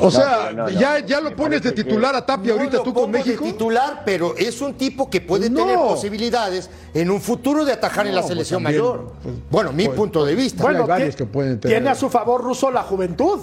[0.00, 0.78] O sea, pero no, no.
[0.78, 3.04] ya, ya lo Me pones de que- titular a Tapia No ahorita lo tú con
[3.04, 3.44] pongo de México.
[3.44, 5.62] titular, pero es un tipo que puede No.
[5.62, 9.12] tener posibilidades en un futuro de atajar en la pues selección también, mayor.
[9.20, 10.62] pues, bueno, mi pues, punto de vista.
[10.62, 11.78] Bueno, hay ti- varios que pueden tener.
[11.78, 13.40] Tiene a su favor Russo la juventud,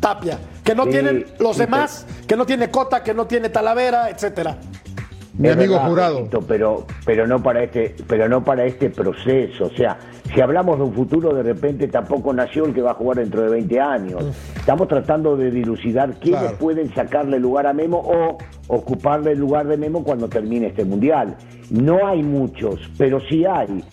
[0.00, 3.48] Tapia, que no Sí, tienen los sí, demás, que no tiene Cota, que no tiene
[3.48, 4.56] Talavera, etcétera.
[5.38, 6.28] Mi amigo verdad, jurado.
[6.48, 9.66] Pero, pero no para este, pero no para este proceso.
[9.66, 9.96] O sea,
[10.34, 13.42] si hablamos de un futuro, de repente tampoco nació el que va a jugar dentro
[13.42, 14.24] de 20 años.
[14.56, 16.56] Estamos tratando de dilucidar quiénes Claro.
[16.58, 21.36] pueden sacarle lugar a Memo o ocuparle el lugar de Memo cuando termine este mundial.
[21.70, 23.84] No hay muchos, pero sí hay.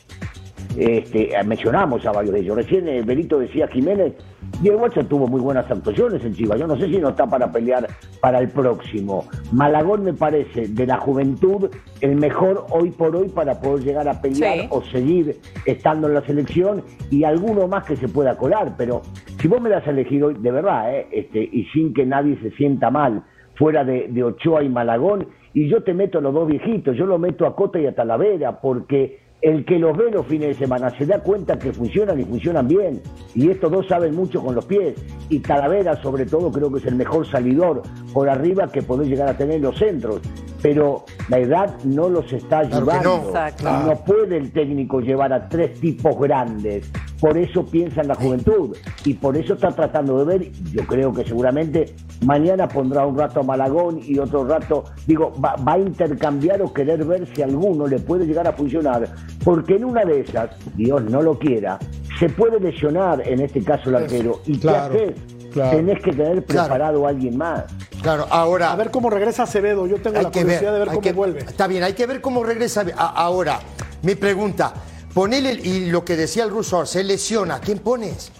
[0.77, 2.55] Este, mencionamos a varios de ellos.
[2.55, 4.13] Recién eh, Benito decía Jiménez,
[4.61, 6.59] Diego Watson tuvo muy buenas actuaciones en Chivas.
[6.59, 7.87] Yo no sé si no está para pelear
[8.21, 9.25] para el próximo.
[9.51, 11.69] Malagón me parece de la juventud
[12.01, 14.67] el mejor hoy por hoy para poder llegar a pelear Sí.
[14.69, 18.75] o seguir estando en la selección y alguno más que se pueda colar.
[18.77, 19.01] Pero
[19.41, 22.37] si vos me das a elegir hoy, de verdad, eh, este, y sin que nadie
[22.41, 23.23] se sienta mal,
[23.55, 27.05] fuera de, de Ochoa y Malagón, y yo te meto a los dos viejitos, yo
[27.05, 30.65] lo meto a Cota y a Talavera, porque el que los ve los fines de
[30.65, 32.99] semana se da cuenta que funcionan y funcionan bien.
[33.35, 34.95] Y estos dos saben mucho con los pies.
[35.29, 39.29] Y Talavera, sobre todo, creo que es el mejor salidor por arriba que podés llegar
[39.29, 40.19] a tener en los centros.
[40.63, 43.17] Pero la edad no los está Claro ayudando.
[43.21, 43.27] no.
[43.27, 43.63] Exacto.
[43.85, 46.91] No puede el técnico llevar a tres tipos grandes.
[47.25, 48.77] Por eso piensa en la juventud.
[49.03, 50.51] Y por eso está tratando de ver.
[50.71, 54.83] Yo creo que seguramente mañana pondrá un rato a Malagón y otro rato.
[55.07, 59.09] Digo, va, va a intercambiar o querer ver si alguno le puede llegar a funcionar.
[59.43, 61.79] Porque en una de esas, Dios no lo quiera,
[62.19, 64.41] se puede lesionar en este caso el arquero.
[64.45, 65.15] ¿Y claro, qué haces?
[65.51, 65.77] claro.
[65.77, 66.67] Tenés que tener Claro.
[66.69, 67.63] preparado a alguien más.
[68.03, 68.71] Claro, ahora.
[68.71, 69.87] A ver cómo regresa Acevedo.
[69.87, 71.39] Yo tengo la curiosidad de ver cómo que- vuelve.
[71.39, 72.85] Está bien, hay que ver cómo regresa.
[72.95, 73.57] A- ahora,
[74.03, 74.75] mi pregunta,
[75.15, 78.31] ponele, y lo que decía el ruso, se lesiona, ¿quién pones?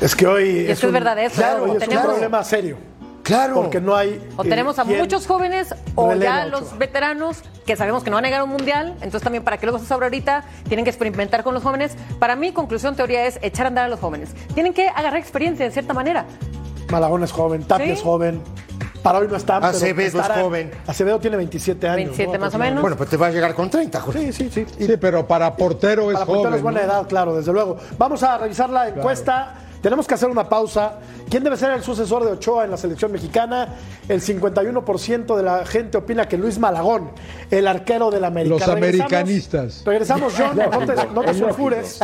[0.00, 1.70] Es que hoy es que es verdad eso, claro, ¿eh?
[1.70, 2.76] hoy es Tenemos- un problema serio.
[3.22, 3.54] Claro.
[3.54, 4.22] Porque no hay.
[4.36, 8.16] O eh, tenemos a muchos jóvenes o ya a los veteranos que sabemos que no
[8.16, 8.88] van a llegar a un mundial.
[8.96, 11.92] Entonces también para que luego se sobre ahorita tienen que experimentar con los jóvenes.
[12.18, 14.28] Para mí, conclusión, teoría es echar a andar a los jóvenes.
[14.52, 16.26] Tienen que agarrar experiencia en cierta manera.
[16.90, 17.92] Malagón es joven, Tapia Sí.
[17.92, 18.42] es joven.
[19.04, 20.40] Para hoy no pero Acevedo es estarán.
[20.42, 20.70] joven.
[20.86, 21.96] Acevedo tiene 27 años.
[22.16, 22.44] 27 ¿no?
[22.46, 22.80] más o menos.
[22.80, 24.32] Bueno, pues te va a llegar con 30, Jorge.
[24.32, 24.86] Sí, sí, sí.
[24.86, 26.54] Sí, pero para portero es Para portero joven.
[26.54, 26.86] es buena ¿no?
[26.86, 27.76] edad, claro, desde luego.
[27.98, 29.56] Vamos a revisar la encuesta.
[29.84, 30.94] Tenemos que hacer una pausa.
[31.28, 33.68] ¿Quién debe ser el sucesor de Ochoa en la selección mexicana?
[34.08, 37.10] El 51% de la gente opina que Luis Malagón,
[37.50, 38.54] el arquero del América.
[38.54, 39.82] Los Regresamos- americanistas.
[39.84, 40.56] Regresamos, John.
[40.56, 42.00] No te, no te sulfures.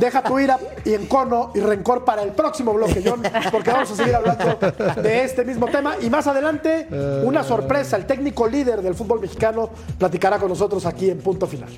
[0.00, 3.20] Deja tu ira y encono y rencor para el próximo bloque, John,
[3.52, 4.58] porque vamos a seguir hablando
[5.02, 5.96] de este mismo tema.
[6.00, 6.88] Y más adelante,
[7.22, 7.98] una sorpresa.
[7.98, 11.68] El técnico líder del fútbol mexicano platicará con nosotros aquí en Punto Final.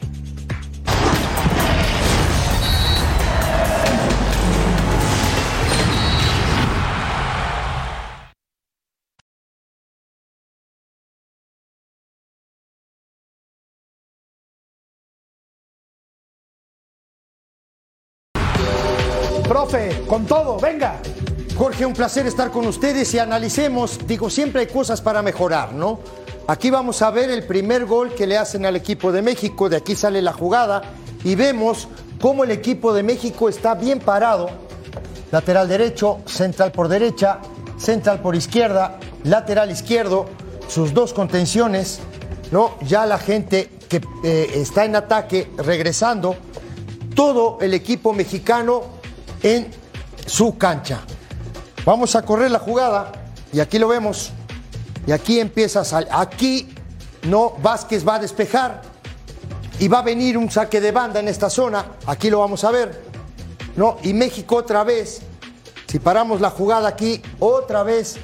[20.10, 21.00] Con todo, venga.
[21.56, 26.00] Jorge, un placer estar con ustedes y analicemos, digo, siempre hay cosas para mejorar, ¿no?
[26.48, 29.76] Aquí vamos a ver el primer gol que le hacen al equipo de México, de
[29.76, 30.82] aquí sale la jugada
[31.22, 31.86] y vemos
[32.20, 34.50] cómo el equipo de México está bien parado,
[35.30, 37.38] lateral derecho, central por derecha,
[37.78, 40.26] central por izquierda, lateral izquierdo,
[40.66, 42.00] sus dos contenciones,
[42.50, 42.74] ¿no?
[42.80, 46.34] Ya la gente que eh, está en ataque regresando,
[47.14, 48.98] todo el equipo mexicano
[49.44, 49.79] en
[50.26, 51.00] su cancha.
[51.84, 53.12] Vamos a correr la jugada
[53.52, 54.32] y aquí lo vemos.
[55.06, 56.08] Y aquí empieza a salir.
[56.12, 56.68] Aquí
[57.22, 58.82] no, Vázquez va a despejar
[59.78, 61.84] y va a venir un saque de banda en esta zona.
[62.06, 63.10] Aquí lo vamos a ver.
[63.76, 63.98] ¿no?
[64.02, 65.22] Y México otra vez,
[65.86, 68.16] si paramos la jugada aquí, otra vez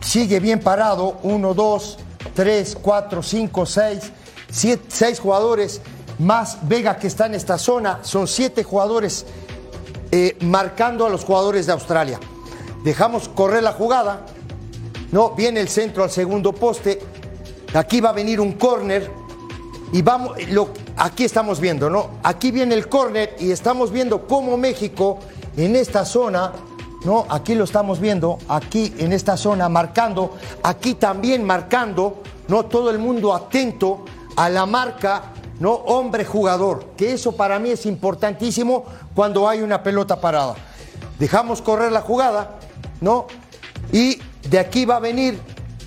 [0.00, 1.18] sigue bien parado.
[1.22, 1.98] Uno, dos,
[2.34, 4.10] tres, cuatro, cinco, seis,
[4.50, 5.80] siete, seis jugadores
[6.18, 8.00] más Vega que está en esta zona.
[8.02, 9.26] Son siete jugadores
[10.14, 12.20] eh, marcando a los jugadores de Australia.
[12.84, 14.26] Dejamos correr la jugada.
[15.10, 17.00] No, viene el centro al segundo poste.
[17.72, 19.10] Aquí va a venir un córner.
[19.90, 20.36] Y vamos,
[20.96, 22.10] aquí estamos viendo, ¿no?
[22.22, 25.18] Aquí viene el córner y estamos viendo cómo México
[25.56, 26.52] en esta zona,
[27.04, 27.26] ¿no?
[27.28, 32.66] Aquí lo estamos viendo, aquí en esta zona marcando, aquí también marcando, ¿no?
[32.66, 34.04] Todo el mundo atento
[34.36, 35.31] a la marca,
[35.62, 35.74] ¿no?
[35.74, 40.56] Hombre jugador, que eso para mí es importantísimo cuando hay una pelota parada.
[41.20, 42.56] Dejamos correr la jugada,
[43.00, 43.28] ¿no?
[43.92, 44.18] Y
[44.50, 45.38] de aquí va a venir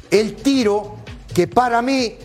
[0.10, 0.96] el tiro
[1.34, 2.16] que para mí,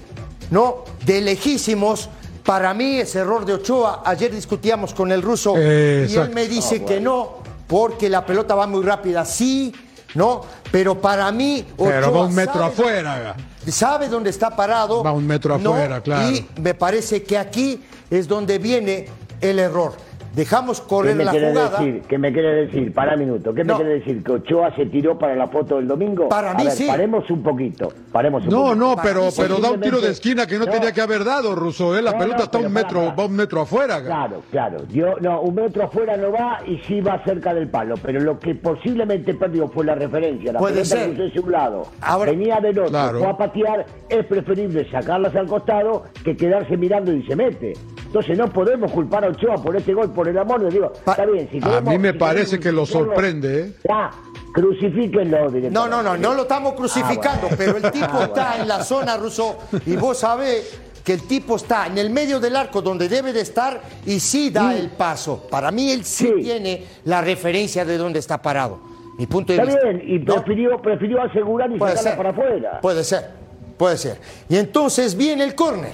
[0.52, 0.84] ¿no?
[1.04, 2.08] De lejísimos,
[2.44, 4.02] para mí es error de Ochoa.
[4.04, 8.68] Ayer discutíamos con el ruso y él me dice que no, porque la pelota va
[8.68, 9.24] muy rápida.
[9.24, 9.74] Sí,
[10.14, 10.42] ¿no?
[10.70, 13.34] Pero para mí, Pero va un metro sabe- afuera.
[13.68, 15.02] Sabe dónde está parado.
[15.02, 15.72] Va un metro ¿no?
[15.72, 16.30] afuera, claro.
[16.30, 19.06] Y me parece que aquí es donde viene
[19.40, 19.94] el error.
[20.34, 21.78] Dejamos ¿Qué correr me la quiere jugada.
[21.78, 22.02] decir?
[22.08, 22.94] ¿Qué me quiere decir?
[22.94, 23.52] Para un minuto.
[23.52, 23.74] ¿Qué No.
[23.76, 24.22] me quiere decir?
[24.22, 26.28] ¿Que Ochoa se tiró para la foto del domingo?
[26.28, 26.86] Para A mí ver, sí.
[26.86, 27.92] Paremos un poquito.
[28.12, 28.74] Paremos un No, poquito.
[28.76, 30.72] no, Para pero, pero da un tiro de esquina que no, No.
[30.72, 31.98] tenía que haber dado, Russo.
[31.98, 32.02] ¿eh?
[32.02, 33.16] La No, pelota no, está un metro, para, para.
[33.16, 34.02] va un metro afuera.
[34.04, 34.78] Claro, claro.
[34.90, 37.96] Yo, no, un metro afuera no va y sí va cerca del palo.
[38.00, 40.52] Pero lo que posiblemente perdió fue la referencia.
[40.52, 41.10] La Puede ser.
[41.20, 41.86] hacia un lado.
[42.00, 42.90] Ahora- venía del otro.
[42.90, 43.18] Claro.
[43.18, 43.86] Fue a patear.
[44.08, 47.72] Es preferible sacarlas al costado que quedarse mirando y se mete.
[48.06, 50.92] Entonces no podemos culpar a Ochoa por este gol, por el amor de Dios.
[51.02, 53.72] Pa- Está bien, si A mí me si parece queremos que lo sorprende, ¿eh?
[53.88, 54.10] Ya,
[54.52, 55.48] crucifíquenlo.
[55.70, 57.56] No, no, no, no lo estamos crucificando, Ah, bueno.
[57.56, 58.62] pero el tipo Ah, está bueno.
[58.62, 59.56] en la zona ruso
[59.86, 63.40] y vos sabés que el tipo está en el medio del arco donde debe de
[63.40, 65.46] estar y sí da el paso.
[65.50, 66.42] Para mí él sí, Sí.
[66.42, 68.78] tiene la referencia de dónde está parado.
[69.16, 69.88] Mi punto de Está vista.
[69.88, 70.34] bien, y ¿no?
[70.34, 72.16] prefirió, prefirió asegurar y Puede sacarla ser.
[72.18, 72.80] para afuera.
[72.82, 73.30] Puede ser,
[73.78, 74.18] puede ser.
[74.50, 75.92] Y entonces viene el córner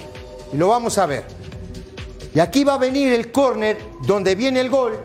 [0.52, 1.22] y lo vamos a ver.
[2.36, 4.98] Y aquí va a venir el córner donde viene el gol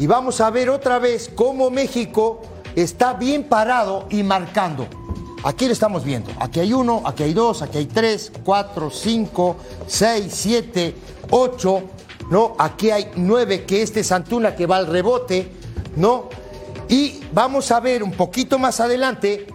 [0.00, 2.42] y vamos a ver otra vez cómo México
[2.74, 4.88] está bien parado y marcando.
[5.44, 6.32] Aquí lo estamos viendo.
[6.40, 10.96] Aquí hay uno, aquí hay dos, aquí hay tres, cuatro, cinco, seis, siete,
[11.30, 11.84] ocho.
[12.30, 12.56] ¿no?
[12.58, 15.52] Aquí hay nueve, que este es Antuna que va al rebote,
[15.94, 16.30] ¿no?
[16.88, 19.46] Y vamos a ver un poquito más adelante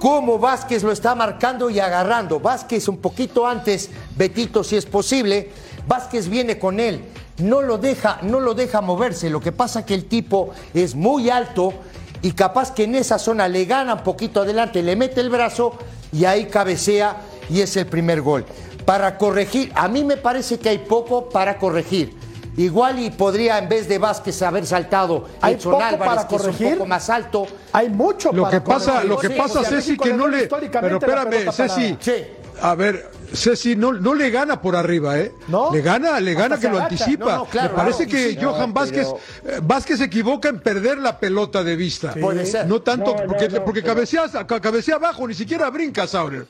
[0.00, 2.40] cómo Vázquez lo está marcando y agarrando.
[2.40, 5.52] Vázquez un poquito antes, Betito si es posible,
[5.88, 7.02] Vázquez viene con él,
[7.38, 9.30] no lo deja, no lo deja moverse.
[9.30, 11.72] Lo que pasa que el tipo es muy alto
[12.20, 15.72] y capaz que en esa zona le gana un poquito adelante, le mete el brazo
[16.12, 17.16] y ahí cabecea
[17.48, 18.44] y es el primer gol.
[18.84, 22.16] Para corregir, a mí me parece que hay poco para corregir.
[22.56, 26.34] Igual y podría en vez de Vázquez haber saltado ¿Hay Edson poco Álvarez, para que
[26.34, 26.72] es un corregir?
[26.74, 27.46] poco más alto.
[27.72, 29.08] Hay mucho Lo para que pasa, corregir.
[29.10, 30.42] lo que Sí, pasa, Ceci, que le no le.
[30.42, 31.52] históricamente Pero espérame.
[31.52, 31.96] Ceci.
[32.00, 32.12] Sí.
[32.60, 35.32] A ver, Ceci no, no le gana por arriba, ¿eh?
[35.48, 35.70] ¿No?
[35.72, 37.04] Le gana, le gana que lo agacha.
[37.04, 37.24] anticipa.
[37.26, 39.06] No, no, claro, Me parece claro, que sí, Johan no, Vázquez,
[39.42, 42.14] pero- eh, Vázquez se equivoca en perder la pelota de vista.
[42.14, 42.66] Puede ser.
[42.66, 46.46] No tanto, porque, no, porque pero- cabecea, ca- cabecea abajo, ni siquiera brinca Sauer.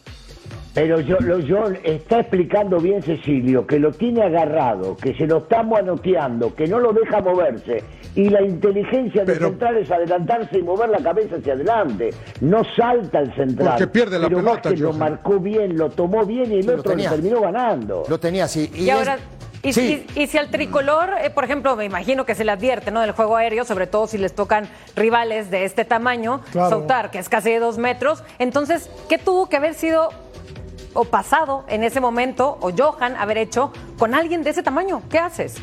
[0.74, 5.38] Pero yo, lo, yo está explicando bien Cecilio, que lo tiene agarrado, que se lo
[5.38, 7.82] está manoteando, que no lo deja moverse.
[8.14, 12.10] Y la inteligencia del Pero- central es adelantarse y mover la cabeza hacia adelante.
[12.40, 13.70] No salta el central.
[13.70, 16.92] Porque pierde la pero pelota, lo marcó bien, lo tomó bien y el lo otro
[16.92, 17.10] tenía.
[17.10, 18.04] terminó ganando.
[18.08, 18.70] Lo tenía así.
[18.74, 19.18] Y, es- ahora,
[19.62, 20.04] y, sí.
[20.16, 23.00] y- y si al tricolor, eh, por ejemplo, me imagino que se le advierte, ¿no?
[23.00, 26.70] Del juego aéreo, sobre todo si les tocan rivales de este tamaño, Claro.
[26.70, 28.22] Sautar, que es casi de dos metros.
[28.38, 30.08] Entonces, ¿qué tuvo que haber sido
[30.94, 35.02] o pasado en ese momento, o Johan haber hecho con alguien de ese tamaño?
[35.10, 35.54] ¿Qué haces?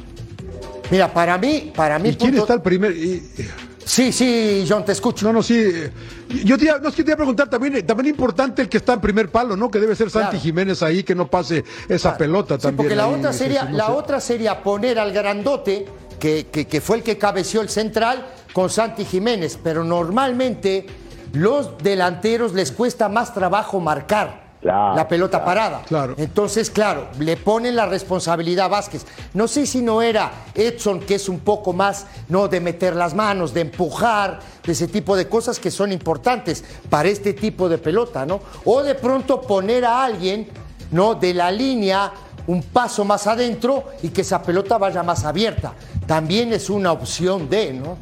[0.92, 2.10] Mira, para mí, para mí.
[2.10, 2.92] ¿Y quién punto- está el primer?
[2.92, 3.24] y-
[3.88, 5.28] Sí, sí, John, te escucho.
[5.28, 5.56] No, no, sí.
[5.60, 5.92] eh,
[6.44, 8.78] Yo te, no, es que te iba a preguntar también, eh, también importante el que
[8.78, 9.70] está en primer palo, ¿no?
[9.70, 10.44] Que debe ser Santi Claro.
[10.44, 12.18] Jiménez ahí, que no pase esa Claro.
[12.18, 12.78] pelota Sí, también.
[12.78, 13.92] porque la ahí, otra sería, no la sé.
[13.92, 15.86] otra sería poner al grandote,
[16.20, 19.60] que, que- que fue el que cabeció el central, con Santi Jiménez.
[19.64, 20.88] Pero normalmente
[21.34, 24.45] los delanteros les cuesta más trabajo marcar.
[24.66, 25.46] Claro, la pelota claro.
[25.46, 25.82] parada.
[25.84, 26.16] Claro.
[26.18, 29.06] Entonces, claro, le ponen la responsabilidad a Vázquez.
[29.36, 33.14] No sé si no era Edson, que es un poco más, no, de meter las
[33.14, 37.78] manos, de empujar, de ese tipo de cosas que son importantes para este tipo de
[37.78, 38.40] pelota, ¿no?
[38.66, 40.48] O de pronto poner a alguien,
[40.90, 41.14] ¿no?
[41.14, 42.12] De la línea
[42.48, 45.74] un paso más adentro y que esa pelota vaya más abierta.
[46.08, 47.98] También es una opción de, ¿no?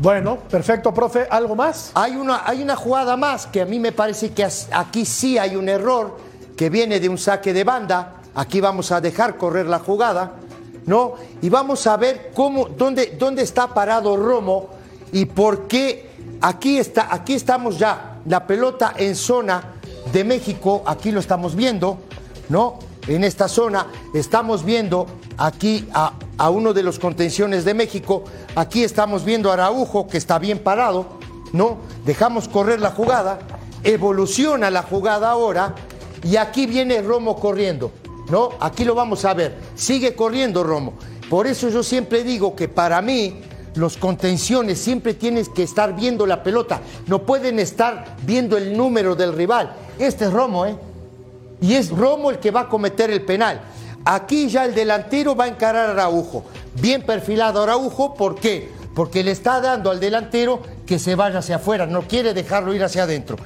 [0.00, 1.26] Bueno, perfecto, profe.
[1.28, 1.90] ¿Algo más?
[1.94, 5.56] Hay una, hay una jugada más que a mí me parece que aquí sí hay
[5.56, 6.16] un error
[6.56, 8.22] que viene de un saque de banda.
[8.34, 10.36] Aquí vamos a dejar correr la jugada,
[10.86, 11.16] ¿no?
[11.42, 14.70] Y vamos a ver cómo, dónde, dónde está parado Romo
[15.12, 16.08] y por qué
[16.40, 19.74] aquí está, aquí estamos ya, la pelota en zona
[20.10, 21.98] de México, aquí lo estamos viendo,
[22.48, 22.78] ¿no?
[23.06, 28.24] En esta zona estamos viendo aquí a, a uno de los contenciones de México,
[28.54, 31.04] aquí estamos viendo a Araujo que está bien parado,
[31.52, 31.76] ¿no?
[32.06, 33.40] Dejamos correr la jugada,
[33.84, 35.74] evoluciona la jugada ahora
[36.22, 37.92] y aquí viene Romo corriendo,
[38.30, 38.52] ¿no?
[38.58, 40.94] Aquí lo vamos a ver, sigue corriendo Romo.
[41.28, 43.42] Por eso yo siempre digo que para mí
[43.74, 49.14] los contenciones siempre tienes que estar viendo la pelota, no pueden estar viendo el número
[49.14, 49.76] del rival.
[49.98, 50.74] Este es Romo, ¿eh?
[51.60, 53.60] Y es Romo el que va a cometer el penal.
[54.04, 56.44] Aquí ya el delantero va a encarar a Araujo.
[56.80, 58.70] Bien perfilado Araujo, ¿por qué?
[58.94, 62.82] Porque le está dando al delantero que se vaya hacia afuera, no quiere dejarlo ir
[62.82, 63.36] hacia adentro.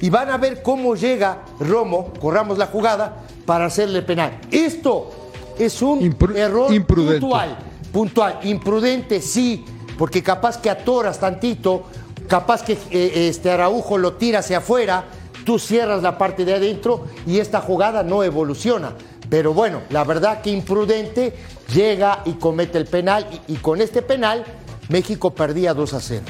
[0.00, 4.38] Y van a ver cómo llega Romo, corramos la jugada, para hacerle penal.
[4.50, 5.10] Esto
[5.58, 7.20] es un Impru- error imprudente.
[7.20, 7.58] puntual.
[7.92, 9.64] Puntual, imprudente sí,
[9.98, 11.84] porque capaz que atoras tantito
[12.28, 15.04] capaz que eh, este Araujo lo tira hacia afuera,
[15.44, 18.94] tú cierras la parte de adentro y esta jugada no evoluciona.
[19.28, 21.34] Pero bueno, la verdad que imprudente
[21.72, 24.44] llega y comete el penal y, y con este penal
[24.88, 26.22] México perdía 2 a 0.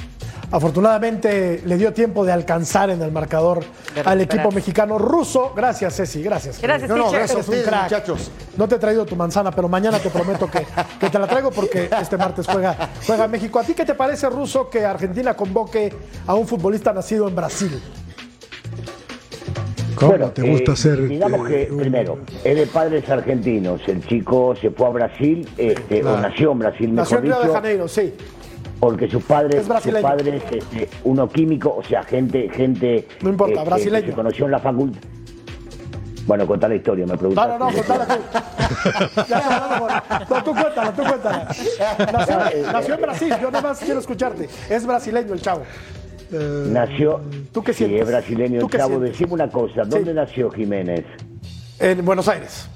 [0.51, 3.65] Afortunadamente le dio tiempo de alcanzar en el marcador
[4.05, 5.53] al equipo mexicano ruso.
[5.57, 6.61] Gracias, Ceci, gracias.
[6.63, 7.83] Gracias, No, gracias a Eres un ustedes, crack.
[7.85, 8.31] muchachos.
[8.57, 10.65] No te he traído tu manzana, pero mañana te prometo que,
[11.01, 13.59] que te la traigo porque este martes juega, juega México.
[13.59, 15.93] ¿A ti qué te parece, Ruso, que Argentina convoque
[16.27, 17.83] a un futbolista nacido en Brasil?
[20.07, 21.09] ¿Cómo Bueno, te gusta eh, ser?
[21.09, 23.81] Digamos que, eh, un- primero, es de padres argentinos.
[23.87, 27.35] El chico se fue a Brasil, este, o nació en Brasil, Nació mejor en Río
[27.39, 28.15] de dicho, Janeiro, sí.
[28.81, 33.55] porque sus padres, Es sus padres, este, uno químico, o sea, gente, gente No importa,
[33.55, 34.05] este, brasileño.
[34.05, 35.01] que se conoció en la facultad.
[36.27, 37.59] Bueno, contá la historia, me No, preguntaste.
[37.59, 38.15] no, no, contala tú.
[39.29, 41.49] Ya, no, no, no, no, tú cuéntala, tú cuéntala.
[42.13, 42.39] Nació,
[42.73, 44.49] nació en Brasil, yo nada más quiero escucharte.
[44.71, 45.63] Es brasileño el chavo.
[46.39, 47.21] Nació,
[47.53, 48.01] ¿Tú qué sí, sientes?
[48.03, 48.79] es brasileño ¿Tú qué?
[48.79, 50.15] Decime una cosa, ¿dónde Sí.
[50.17, 51.05] nació Jiménez?
[51.79, 52.69] En Buenos Aires.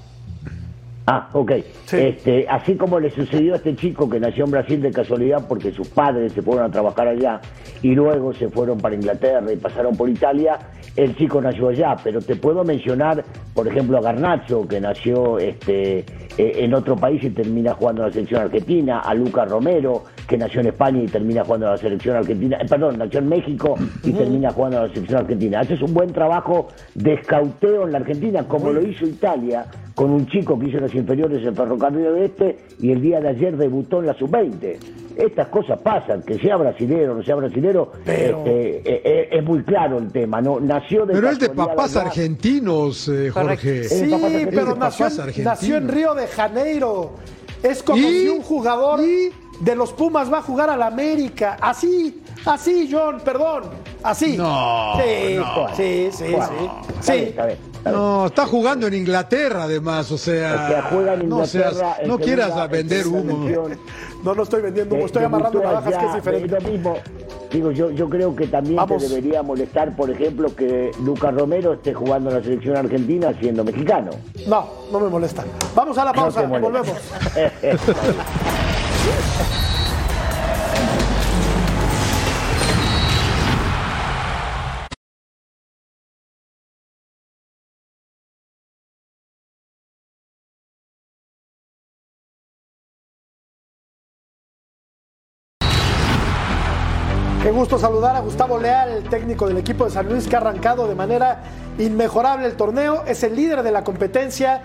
[1.11, 1.51] Ah, ok.
[1.85, 1.97] Sí.
[1.97, 5.71] Este, así como le sucedió a este chico que nació en Brasil de casualidad porque
[5.71, 7.41] sus padres se fueron a trabajar allá
[7.81, 10.59] y luego se fueron para Inglaterra y pasaron por Italia,
[10.95, 11.95] el chico nació allá.
[12.03, 13.23] Pero te puedo mencionar,
[13.55, 16.05] por ejemplo, a Garnacho, que nació este, eh,
[16.37, 20.61] en otro país y termina jugando en la selección argentina, a Lucas Romero, que nació
[20.61, 24.11] en España y termina jugando en la selección argentina, eh, perdón, nació en México y
[24.11, 25.59] termina jugando en la selección argentina.
[25.61, 29.65] Haces un buen trabajo de escauteo en la Argentina, como lo hizo Italia
[29.99, 33.57] con un chico que hizo las inferiores en Ferrocarril Oeste y el día de ayer
[33.57, 34.77] debutó en la sub-20.
[35.17, 39.43] Estas cosas pasan, que sea brasilero o no sea brasilero, Pero- este, eh, eh, es
[39.43, 40.57] muy claro el tema, ¿no?
[40.61, 43.83] Nació de Pero es de papás argentinos, eh, Jorge.
[43.89, 44.53] Sí, papás argentinos.
[44.55, 45.45] pero nació, argentinos.
[45.45, 47.11] nació en Río de Janeiro.
[47.61, 48.03] Es como ¿Y?
[48.21, 49.31] si un jugador ¿Y?
[49.59, 51.57] de los Pumas va a jugar a la América.
[51.59, 53.63] Así, así, John, perdón.
[54.01, 54.37] Así.
[54.37, 55.67] No, Sí, no.
[55.75, 56.69] sí, sí, Bueno, sí.
[57.01, 57.11] Sí.
[57.11, 57.68] está bien, está bien.
[57.85, 62.17] No, está jugando en Inglaterra además, o sea, O sea, juega en no, seas- no
[62.19, 63.47] quieras vender humo.
[64.23, 66.59] No, no estoy vendiendo humo, estoy amarrando navajas, que es diferente.
[66.59, 66.97] lo mismo.
[67.51, 69.01] Digo, yo, yo creo que también Vamos.
[69.01, 73.63] te debería molestar, por ejemplo, que Lucas Romero esté jugando en la selección argentina siendo
[73.63, 74.11] mexicano.
[74.45, 75.45] No, no me molesta.
[75.73, 76.59] Vamos a la pausa, molesta.
[76.69, 76.97] volvemos.
[97.49, 100.37] Qué gusto saludar a Gustavo Leal, el técnico del equipo de San Luis, que ha
[100.37, 101.41] arrancado de manera
[101.79, 103.03] inmejorable el torneo.
[103.07, 104.61] Es el líder de la competencia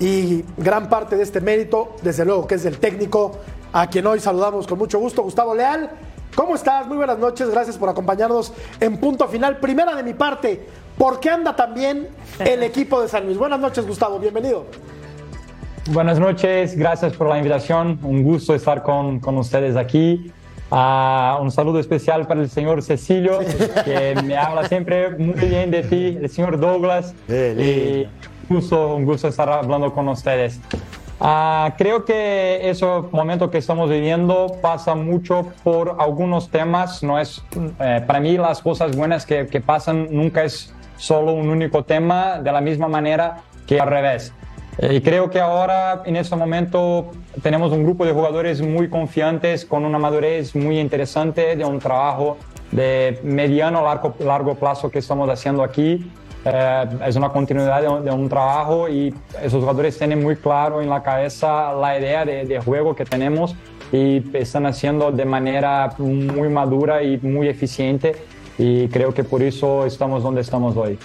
[0.00, 3.32] y gran parte de este mérito, desde luego, que es del técnico,
[3.74, 5.20] a quien hoy saludamos con mucho gusto.
[5.22, 5.90] Gustavo Leal,
[6.34, 6.86] ¿cómo estás?
[6.86, 9.58] Muy buenas noches, gracias por acompañarnos en punto final.
[9.58, 10.66] Primera de mi parte,
[10.96, 13.36] ¿por qué anda tan bien el equipo de San Luis?
[13.36, 14.64] Buenas noches, Gustavo, bienvenido.
[15.90, 17.98] Buenas noches, gracias por la invitación.
[18.02, 20.32] Un gusto estar con, con ustedes aquí.
[20.74, 23.40] Ah, un saludo especial para el señor Cecilio,
[23.84, 27.14] que me habla siempre muy bien de ti, el señor Douglas.
[27.28, 28.08] Y
[28.48, 30.58] un gusto, un gusto estar hablando con ustedes.
[31.20, 37.02] Ah, creo que ese momento que estamos viviendo pasa mucho por algunos temas.
[37.02, 37.44] No es,
[37.78, 42.38] eh, para mí las cosas buenas que, que pasan nunca es solo un único tema,
[42.38, 44.32] de la misma manera que al revés.
[44.78, 47.10] Eh, Y creo que ahora, en este momento,
[47.42, 52.36] tenemos un grupo de jugadores muy confiantes, con una madurez muy interesante, de un trabajo
[52.70, 56.10] de mediano largo, largo plazo que estamos haciendo aquí.
[56.44, 60.80] Eh, es una continuidad de un, de un trabajo y esos jugadores tienen muy claro
[60.82, 63.54] en la cabeza la idea de, de juego que tenemos
[63.92, 68.16] y están haciendo de manera muy madura y muy eficiente
[68.58, 70.98] y creo que por eso estamos donde estamos hoy.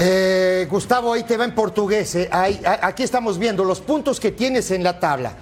[0.00, 2.14] Eh, Gustavo, ahí te va en portugués.
[2.14, 2.28] eh.
[2.82, 5.32] Aquí estamos viendo los puntos que tienes en la tabla.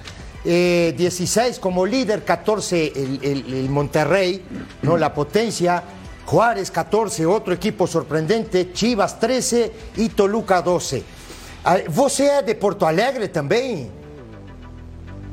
[0.44, 4.42] Eh, 16 como líder, 14 el, Monterrey,
[4.82, 4.96] ¿no?
[4.96, 5.82] la potencia.
[6.24, 8.72] Juárez 14, otro equipo sorprendente.
[8.72, 11.04] Chivas 13 y Toluca 12.
[11.64, 13.90] Ah, Você é de Porto Alegre também?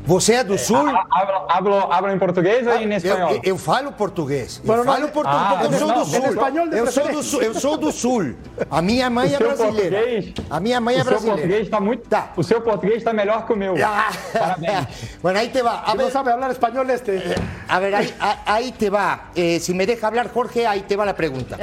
[0.05, 0.75] Você é do Sul?
[0.77, 3.31] Ha- Hablo, hablo, hablo en portugués o en Eu, español?
[3.35, 4.59] eu- eu falo português.
[4.63, 6.25] Eu não, falo português, Ah, porque eu sou não, do em sul.
[6.29, 8.35] espanhol de eu, sou do sul eu sou do sul.
[8.69, 9.97] A minha mãe O é brasileira.
[9.97, 11.37] português, A minha mãe é o seu brasileira.
[11.41, 12.09] português está muito.
[12.09, 12.33] Tá.
[12.35, 13.75] O seu português está melhor que o meu.
[13.81, 14.87] Ah, Parabéns.
[15.23, 15.83] bueno, ahí te va.
[15.85, 17.35] A No sabe hablar español este.
[17.69, 18.13] a ver ahí,
[18.45, 19.29] ahí te va.
[19.35, 21.57] Eh, si me deja hablar Jorge, ahí te va la pregunta.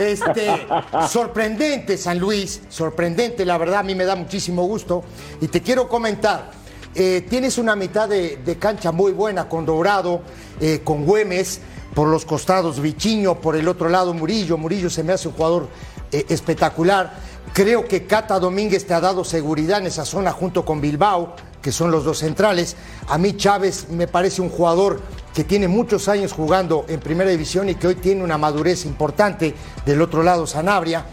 [0.00, 0.66] Este,
[1.08, 5.04] sorprendente San Luis, sorprendente, la verdad, a mí me da muchísimo gusto.
[5.40, 6.50] Y te quiero comentar,
[6.98, 10.22] eh, tienes una mitad de, cancha muy buena con Dorado,
[10.60, 11.60] eh, con Güemes.
[11.94, 14.56] por los costados Vichiño, por el otro lado Murillo.
[14.56, 15.68] Murillo se me hace un jugador
[16.10, 17.12] eh, espectacular.
[17.52, 21.70] Creo que Cata Domínguez te ha dado seguridad en esa zona junto con Bilbao, que
[21.70, 22.76] son los dos centrales.
[23.08, 25.00] A mí Chávez me parece un jugador
[25.34, 29.54] que tiene muchos años jugando en primera división y que hoy tiene una madurez importante.
[29.84, 31.04] Del otro lado Sanabria.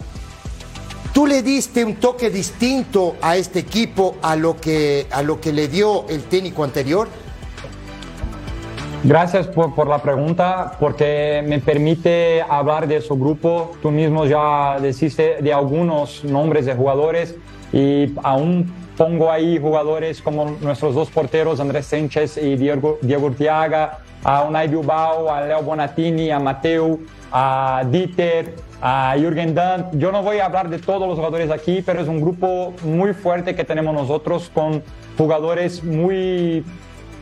[1.14, 5.52] ¿Tú le diste un toque distinto a este equipo a lo que, a lo que
[5.52, 7.06] le dio el técnico anterior?
[9.04, 13.76] Gracias por, la pregunta, porque me permite hablar de su grupo.
[13.80, 17.36] Tú mismo ya deciste de algunos nombres de jugadores
[17.72, 23.98] y aún pongo ahí jugadores como nuestros dos porteros, Andrés Sánchez y Diego, Diego Urtiaga,
[24.24, 26.98] a Unai Bilbao, a Leo Bonatini, a Mateo,
[27.30, 29.98] a Dieter, a Jürgen Damm.
[29.98, 33.14] Yo no voy a hablar de todos los jugadores aquí, pero es un grupo muy
[33.14, 34.82] fuerte que tenemos nosotros con
[35.16, 36.64] jugadores muy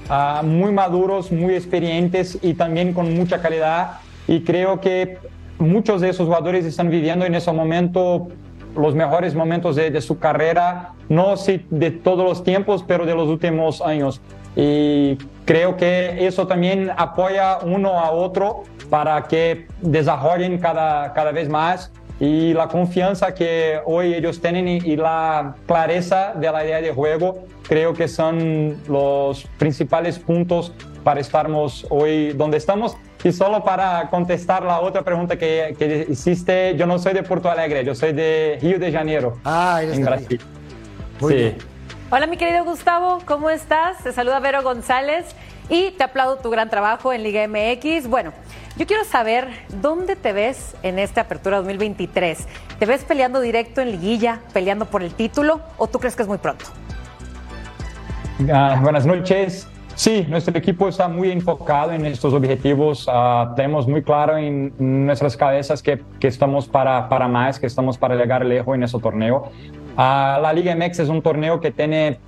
[0.09, 3.99] uh, muy maduros, muy experientes y también con mucha calidad.
[4.27, 5.19] Y creo que
[5.59, 8.29] muchos de esos jugadores están viviendo en ese momento
[8.77, 13.15] los mejores momentos de, de su carrera, no si de todos los tiempos, pero de
[13.15, 14.21] los últimos años.
[14.57, 21.49] Y creo que eso también apoya uno a otro para que desarrollen cada, cada vez
[21.49, 21.91] más
[22.23, 27.47] y la confianza que hoy ellos tienen y, la clareza de la idea de juego
[27.67, 30.73] creo que son los principales puntos
[31.03, 32.97] para estarmos hoy donde estamos.
[33.25, 37.51] Y solo para contestar la otra pregunta que, que hiciste, yo no soy de Porto
[37.51, 40.41] Alegre, yo soy de Río de Janeiro, ah, en Brasil.
[41.21, 41.27] Sí.
[41.27, 41.72] bien.
[42.15, 44.05] Hola mi querido Gustavo, ¿cómo estás?
[44.05, 45.35] Te saluda Vero González
[45.71, 48.07] y te aplaudo tu gran trabajo en Liga MX.
[48.07, 48.35] Bueno,
[48.77, 49.49] yo quiero saber
[49.81, 52.47] dónde te ves en esta apertura 2023.
[52.79, 56.29] ¿Te ves peleando directo en liguilla, peleando por el título o tú crees que es
[56.29, 56.67] muy pronto?
[58.41, 59.67] Uh, buenas noches.
[59.95, 63.07] Sí, nuestro equipo está muy enfocado en estos objetivos.
[63.07, 67.99] Uh, tenemos muy claro en nuestras cabezas que, que, estamos para, para más, que estamos
[67.99, 69.51] para llegar lejos en ese torneo.
[69.97, 72.18] Uh, la Liga MX es un torneo que tiene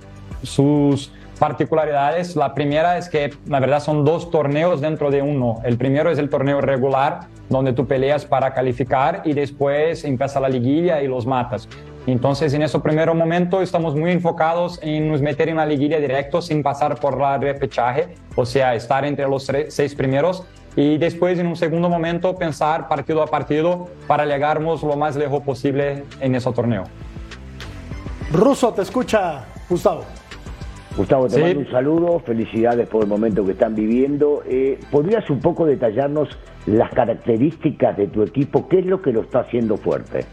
[0.43, 2.35] sus particularidades.
[2.35, 5.61] La primera es que, la verdad, son dos torneos dentro de uno.
[5.63, 10.49] El primero es el torneo regular, donde tú peleas para calificar y después empieza la
[10.49, 11.67] liguilla y los matas.
[12.07, 16.41] Entonces, en ese primer momento estamos muy enfocados en nos meter en la liguilla directo
[16.41, 20.43] sin pasar por la repechaje, o sea, estar entre los seis primeros
[20.75, 25.41] y después en un segundo momento pensar partido a partido para llegarnos lo más lejos
[25.41, 26.83] posible en ese torneo.
[28.31, 30.03] Ruso, te escucha Gustavo.
[30.97, 31.41] Gustavo, te sí.
[31.41, 34.43] mando un saludo, felicidades por el momento que están viviendo.
[34.47, 36.29] Eh, ¿Podrías un poco detallarnos
[36.67, 38.67] las características de tu equipo?
[38.67, 40.25] ¿Qué es lo que lo está haciendo fuerte?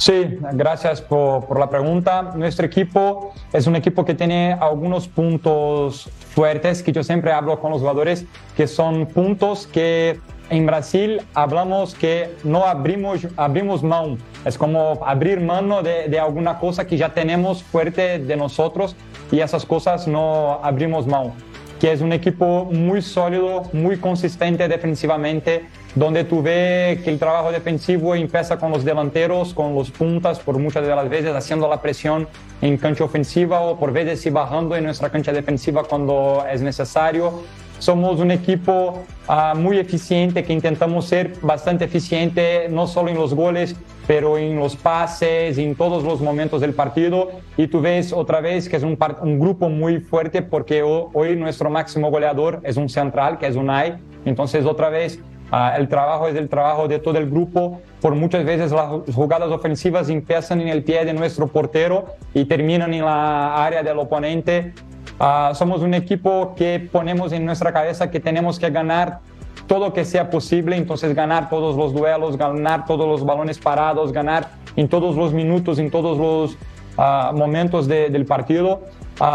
[0.00, 2.32] Sí, gracias por, por, la pregunta.
[2.34, 7.70] Nuestro equipo es un equipo que tiene algunos puntos fuertes que yo siempre hablo con
[7.70, 8.24] los jugadores,
[8.56, 14.16] que son puntos que en Brasil hablamos que no abrimos, abrimos mano.
[14.46, 18.96] Es como abrir mano de, de alguna cosa que ya tenemos fuerte de nosotros
[19.30, 21.34] y esas cosas no abrimos mano.
[21.78, 27.50] Que es un equipo muy sólido, muy consistente defensivamente, donde tú ves que el trabajo
[27.50, 31.80] defensivo empieza con los delanteros, con los puntas, por muchas de las veces haciendo la
[31.82, 32.28] presión
[32.62, 37.42] en cancha ofensiva o por veces sí bajando en nuestra cancha defensiva cuando es necesario.
[37.80, 43.32] Somos un equipo uh, muy eficiente que intentamos ser bastante eficiente, no solo en los
[43.32, 43.74] goles,
[44.06, 47.30] pero en los pases, en todos los momentos del partido.
[47.56, 51.70] Y tú ves otra vez que es un, un grupo muy fuerte porque hoy nuestro
[51.70, 53.96] máximo goleador es un central, que es Unai.
[54.26, 55.18] Entonces otra vez
[55.52, 57.80] Uh, el trabajo es el trabajo de todo el grupo.
[58.00, 62.94] Por muchas veces las jugadas ofensivas empiezan en el pie de nuestro portero y terminan
[62.94, 64.72] en la área del oponente.
[65.18, 69.18] Uh, somos un equipo que ponemos en nuestra cabeza que tenemos que ganar
[69.66, 74.48] todo que sea posible, entonces ganar todos los duelos, ganar todos los balones parados, ganar
[74.76, 76.56] en todos los minutos, en todos los
[76.96, 78.82] uh, momentos de, del partido.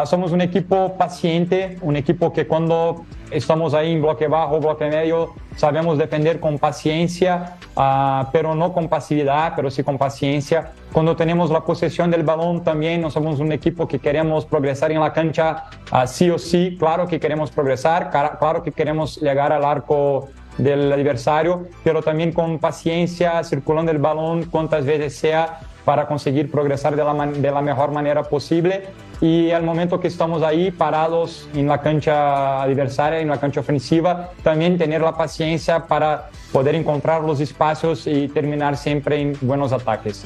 [0.06, 5.34] somos un equipo paciente, un equipo que cuando estamos ahí en bloque bajo, bloque medio,
[5.56, 10.74] sabemos defender con paciencia, uh, pero no con pasividad, pero sí con paciencia.
[10.92, 15.00] Cuando tenemos la posesión del balón también, no somos un equipo que queremos progresar en
[15.00, 19.66] la cancha uh, sí o sí, claro que queremos progresar, claro que queremos llegar al
[19.66, 26.52] arco del adversario, pero también con paciencia, circulando el balón cuantas veces sea para conseguir
[26.52, 28.88] progresar de la, de la mejor manera posible
[29.22, 34.32] y al momento que estamos ahí parados en la cancha adversaria, en la cancha ofensiva,
[34.44, 40.26] también tener la paciencia para poder encontrar los espacios y terminar siempre en buenos ataques.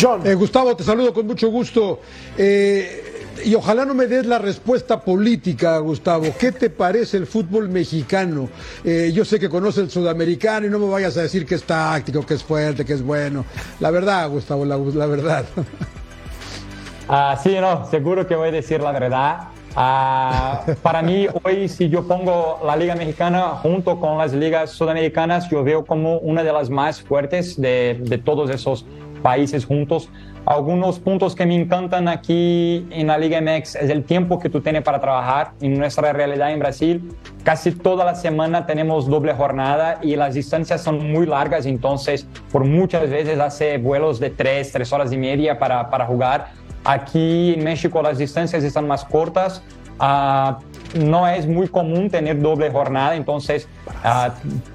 [0.00, 0.26] John.
[0.26, 2.00] Eh, Gustavo, te saludo con mucho gusto.
[2.38, 3.01] Eh,
[3.44, 6.26] y ojalá no me des la respuesta política, Gustavo.
[6.38, 8.48] ¿Qué te parece el fútbol mexicano?
[8.84, 11.64] Eh, yo sé que conoces el sudamericano y no me vayas a decir que es
[11.64, 13.44] táctico, que es fuerte, que es bueno.
[13.80, 15.44] La verdad, Gustavo, la, la verdad.
[17.08, 19.48] Ah, sí, no, seguro que voy a decir la verdad.
[19.74, 25.48] Ah, para mí, hoy, si yo pongo la Liga Mexicana junto con las ligas sudamericanas,
[25.50, 28.86] yo veo como una de las más fuertes de, de todos esos
[29.22, 30.08] países juntos.
[30.44, 34.60] Algunos puntos que me encantan aquí en la Liga MX es el tiempo que tú
[34.60, 35.52] tienes para trabajar.
[35.60, 37.14] En nuestra realidad en Brasil,
[37.44, 42.64] casi toda la semana tenemos doble jornada y las distancias son muy largas, entonces por
[42.64, 46.48] muchas veces hace vuelos de tres, tres horas y media para, para jugar.
[46.84, 49.62] Aquí en México las distancias están más cortas.
[50.00, 50.54] Uh,
[50.94, 53.68] no es muy común tener doble jornada, entonces
[54.04, 54.30] uh,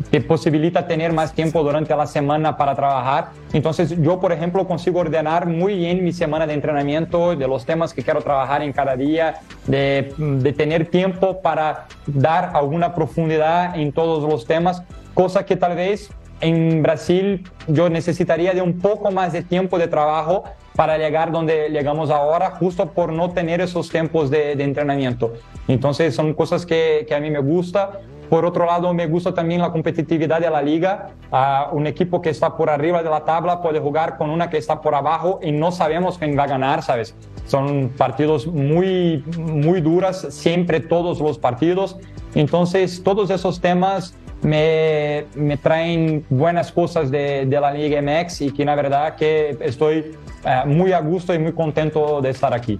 [0.10, 3.30] te posibilita tener más tiempo durante la semana para trabajar.
[3.54, 7.94] Entonces yo, por ejemplo, consigo ordenar muy bien mi semana de entrenamiento, de los temas
[7.94, 13.92] que quiero trabajar en cada día, de, de tener tiempo para dar alguna profundidad en
[13.92, 16.12] todos los temas, cosa que tal vez
[16.42, 20.44] en Brasil yo necesitaría de un poco más de tiempo de trabajo
[20.78, 25.34] para llegar donde llegamos ahora, justo por no tener esos tiempos de, entrenamiento.
[25.68, 28.00] Entonces son cosas que, que, a mí me gusta.
[28.30, 31.10] Por otro lado, me gusta también la competitividad de la liga.
[31.32, 34.58] Uh, un equipo que está por arriba de la tabla puede jugar con una que
[34.58, 37.16] está por abajo y no sabemos quién va a ganar, ¿sabes?
[37.48, 41.98] Son partidos muy, muy duras, siempre todos los partidos.
[42.36, 48.52] Entonces, todos esos temas me, me traen buenas cosas de, de, la Liga MX y
[48.52, 50.16] que la verdad que estoy
[50.46, 52.80] uh, muy a gusto y muy contento de estar aquí.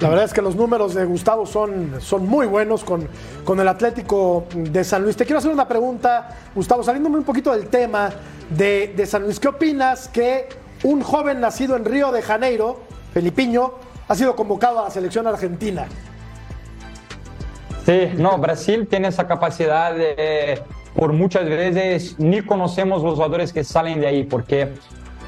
[0.00, 3.06] La verdad es que los números de Gustavo son, son muy buenos con,
[3.44, 5.14] con el Atlético de San Luis.
[5.14, 8.08] Te quiero hacer una pregunta, Gustavo, saliéndome un poquito del tema
[8.48, 9.38] de, de San Luis.
[9.38, 10.48] ¿Qué opinas que
[10.84, 12.80] un joven nacido en Río de Janeiro,
[13.12, 13.72] Felipiño,
[14.08, 15.86] ha sido convocado a la selección argentina?
[17.90, 20.60] Sí, no, Brasil tiene esa capacidad de,
[20.94, 24.68] por muchas veces, ni conocemos los jugadores que salen de ahí, porque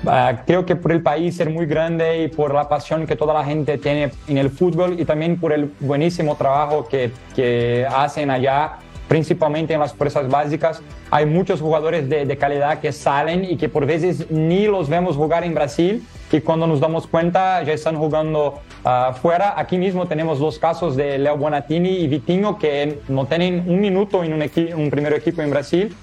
[0.04, 3.34] uh, creo que por el país ser muy grande y por la pasión que toda
[3.34, 8.30] la gente tiene en el fútbol y también por el buenísimo trabajo que, que hacen
[8.30, 8.74] allá,
[9.08, 13.68] principalmente en las fuerzas básicas, hay muchos jugadores de, de, calidad que salen y que
[13.68, 17.96] por veces ni los vemos jugar en Brasil y cuando nos damos cuenta ya están
[17.96, 19.54] jugando uh, fuera.
[19.60, 24.24] Aquí mismo tenemos dos casos de Leo Bonatini y Vitinho que no tienen un minuto
[24.24, 25.94] en un, un primer equipo en Brasil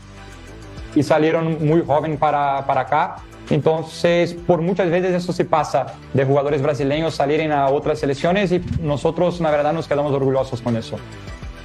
[0.95, 3.15] y salieron muy joven para, para acá.
[3.49, 8.61] Entonces, por muchas veces eso se pasa de jugadores brasileños salir a otras selecciones y
[8.81, 10.97] nosotros, la verdad, nos quedamos orgullosos con eso.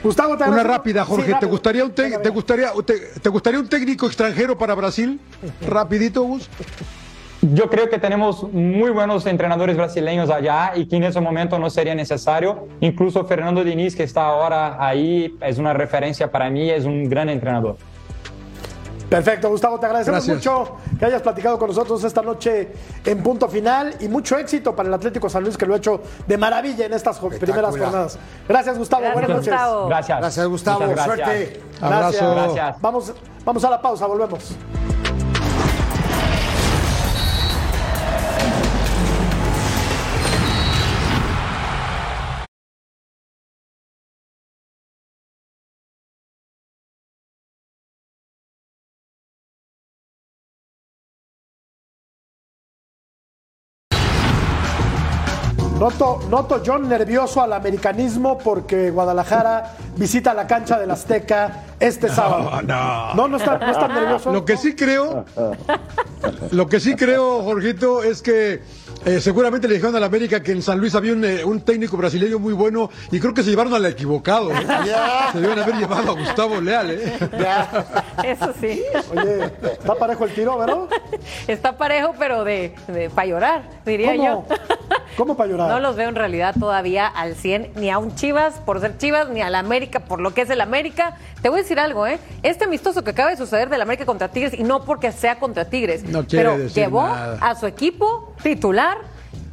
[0.02, 1.32] Gustavo, te Una rápida, Jorge.
[1.32, 5.20] Sí, ¿Te, gustaría un te, te, gustaría, te, te, gustaría un técnico extranjero para Brasil?
[5.66, 6.48] Rapidito, Gus.
[7.52, 11.68] Yo creo que tenemos muy buenos entrenadores brasileños allá y que en ese momento no
[11.68, 12.68] sería necesario.
[12.80, 17.28] Incluso Fernando Diniz, que está ahora ahí, es una referencia para mí, es un gran
[17.28, 17.76] entrenador.
[19.10, 20.36] Perfecto, Gustavo, te agradecemos Gracias.
[20.38, 22.72] mucho que hayas platicado con nosotros esta noche
[23.04, 26.00] en punto final y mucho éxito para el Atlético San Luis que lo ha hecho
[26.26, 28.18] de maravilla en estas primeras jornadas.
[28.48, 29.02] Gracias, Gustavo.
[29.02, 29.52] Gracias, Buenas noches.
[29.52, 29.88] Gustavo.
[29.88, 30.18] Gracias.
[30.18, 30.80] Gracias, Gustavo.
[30.88, 31.04] Gracias.
[31.04, 31.60] Suerte.
[31.78, 32.22] Gracias.
[32.22, 32.34] Abrazo.
[32.34, 32.80] Gracias.
[32.80, 33.14] Vamos,
[33.44, 34.56] vamos a la pausa, volvemos.
[55.84, 62.62] Noto, noto John nervioso al americanismo porque Guadalajara visita la cancha del Azteca este sábado.
[62.62, 64.32] No, no, no está, no está nervioso.
[64.32, 65.26] Lo que sí creo,
[66.52, 68.62] lo que sí creo, Jorgito, es que
[69.04, 71.60] eh, seguramente le dijeron a la América que en San Luis había un, eh, un,
[71.60, 74.50] técnico brasileño muy bueno y creo que se llevaron al equivocado.
[74.50, 74.56] ¿eh?
[75.32, 76.90] Se deben haber llevado a Gustavo Leal.
[76.90, 77.12] ¿eh?
[78.24, 78.82] Eso sí.
[79.14, 80.78] Oye, está parejo el tiro, ¿verdad?
[81.46, 84.24] Está parejo, pero de, de para llorar, diría ¿Cómo?
[84.48, 84.56] yo.
[85.16, 85.68] ¿Cómo para llorar?
[85.68, 89.28] No los veo en realidad todavía al 100, ni a un Chivas por ser Chivas,
[89.28, 91.16] ni a la América por lo que es el América.
[91.42, 92.18] Te voy a decir algo, ¿eh?
[92.42, 95.66] Este amistoso que acaba de suceder del América contra Tigres, y no porque sea contra
[95.66, 97.38] Tigres, No pero decir llevó nada.
[97.40, 98.83] a su equipo titular.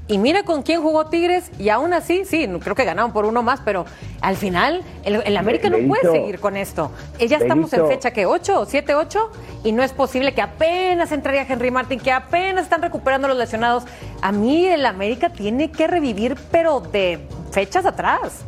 [0.08, 3.44] Y mira con quién jugó Tigres, y aún así, sí, creo que ganaron por uno
[3.44, 3.86] más, pero
[4.20, 6.92] al final, el, el América no puede Benito, seguir con esto.
[7.18, 7.96] Eh, Ya estamos en Benito.
[7.96, 9.32] fecha que 8 o 7, 8,
[9.64, 13.86] y no es posible que apenas entraría Henry Martin, que apenas están recuperando los lesionados.
[14.22, 17.22] A mí el América tiene que revivir, pero de
[17.52, 18.44] fechas atrás.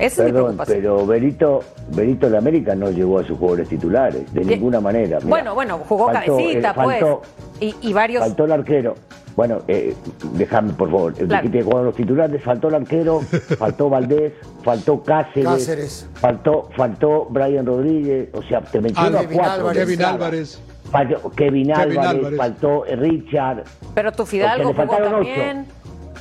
[0.00, 0.78] Esa es mi Perdón, preocupación.
[0.78, 1.60] pero Berito,
[1.90, 5.18] Berito de América no llevó a sus jugadores titulares, de ninguna manera.
[5.18, 7.72] Mirá, Bueno, bueno, jugó faltó, cabecita, eh, faltó- pues.
[7.82, 8.20] Y, y varios.
[8.24, 8.94] Faltó el arquero.
[9.38, 9.94] Bueno, eh,
[10.32, 11.14] déjame, por favor.
[11.14, 11.84] Claro.
[11.84, 13.20] los titulares faltó el arquero,
[13.58, 14.32] faltó Valdés,
[14.64, 16.06] faltó Cáceres, Cáceres.
[16.14, 19.54] faltó faltó Brian Rodríguez, o sea, te menciono a Kevin cuatro.
[19.68, 19.84] Álvarez.
[19.84, 20.02] Kevin.
[20.04, 20.60] Álvarez.
[20.90, 22.36] Faltó Kevin Álvarez, Álvarez.
[22.36, 23.62] faltó Richard.
[23.94, 25.66] Pero tu Fidalgo O sea, le jugó faltaron también.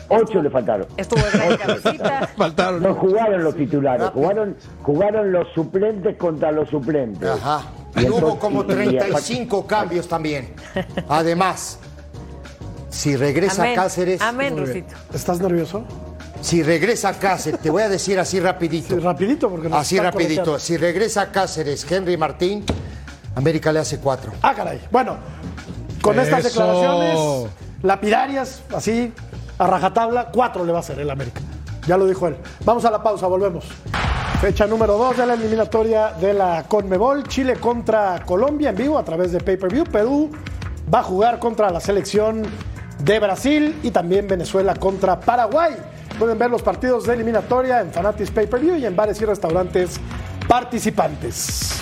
[0.09, 0.85] Ocho le faltaron.
[0.95, 2.27] Estuvo gran cabecita.
[2.37, 2.83] Faltaron.
[2.83, 7.27] No jugaron los titulares, jugaron, jugaron los suplentes contra los suplentes.
[7.27, 7.63] Ajá.
[7.95, 10.53] Y Y hubo como y- y- 35 cambios también.
[11.09, 11.79] Además,
[12.89, 13.75] si regresa Amén.
[13.75, 14.95] Cáceres, Amén, Rusito.
[15.13, 15.83] ¿Estás nervioso?
[16.41, 18.99] si regresa Cáceres, te voy a decir así Sí, rapidito.
[18.99, 20.59] rapidito, porque nos Así rapidito.
[20.59, 22.63] Si regresa Cáceres, Henry Martín,
[23.35, 24.31] América le hace cuatro.
[24.41, 24.81] Ah, caray.
[24.91, 25.17] Bueno,
[26.01, 27.49] con estas declaraciones
[27.83, 29.13] lapidarias, así,
[29.57, 31.41] a rajatabla, cuatro le va a hacer el América.
[31.87, 32.35] Ya lo dijo él.
[32.65, 33.65] Vamos a la pausa, volvemos.
[34.41, 37.23] Fecha número dos de la eliminatoria de la Conmebol.
[37.27, 39.85] Chile contra Colombia en vivo a través de pay-per-view.
[39.85, 40.29] Perú
[40.93, 42.43] va a jugar contra la selección
[42.99, 45.75] de Brasil y también Venezuela contra Paraguay.
[46.17, 49.99] Pueden ver los partidos de eliminatoria en Fanatis Pay-per-view y en bares y restaurantes
[50.47, 51.79] participantes.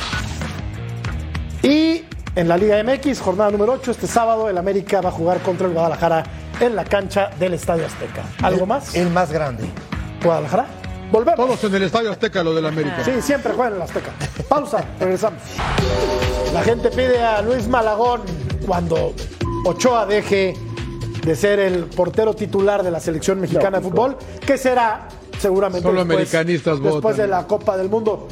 [1.61, 2.03] Y
[2.35, 5.67] en la Liga MX, jornada número 8, este sábado el América va a jugar contra
[5.67, 6.23] el Guadalajara
[6.59, 8.23] en la cancha del Estadio Azteca.
[8.43, 8.93] ¿Algo más?
[8.95, 9.63] El más grande.
[10.23, 10.65] Guadalajara.
[11.11, 11.35] Volvemos.
[11.37, 13.03] Todos en el Estadio Azteca, lo del América.
[13.05, 14.11] Sí, siempre juegan en el Azteca.
[14.49, 15.41] Pausa, regresamos.
[16.53, 18.21] La gente pide a Luis Malagón
[18.65, 19.13] cuando
[19.65, 20.55] Ochoa deje
[21.25, 24.15] de ser el portero titular de la selección mexicana de fútbol,
[24.45, 25.07] que será
[25.39, 27.17] seguramente Solo después, americanistas después votan.
[27.17, 28.27] de la Copa del Mundo.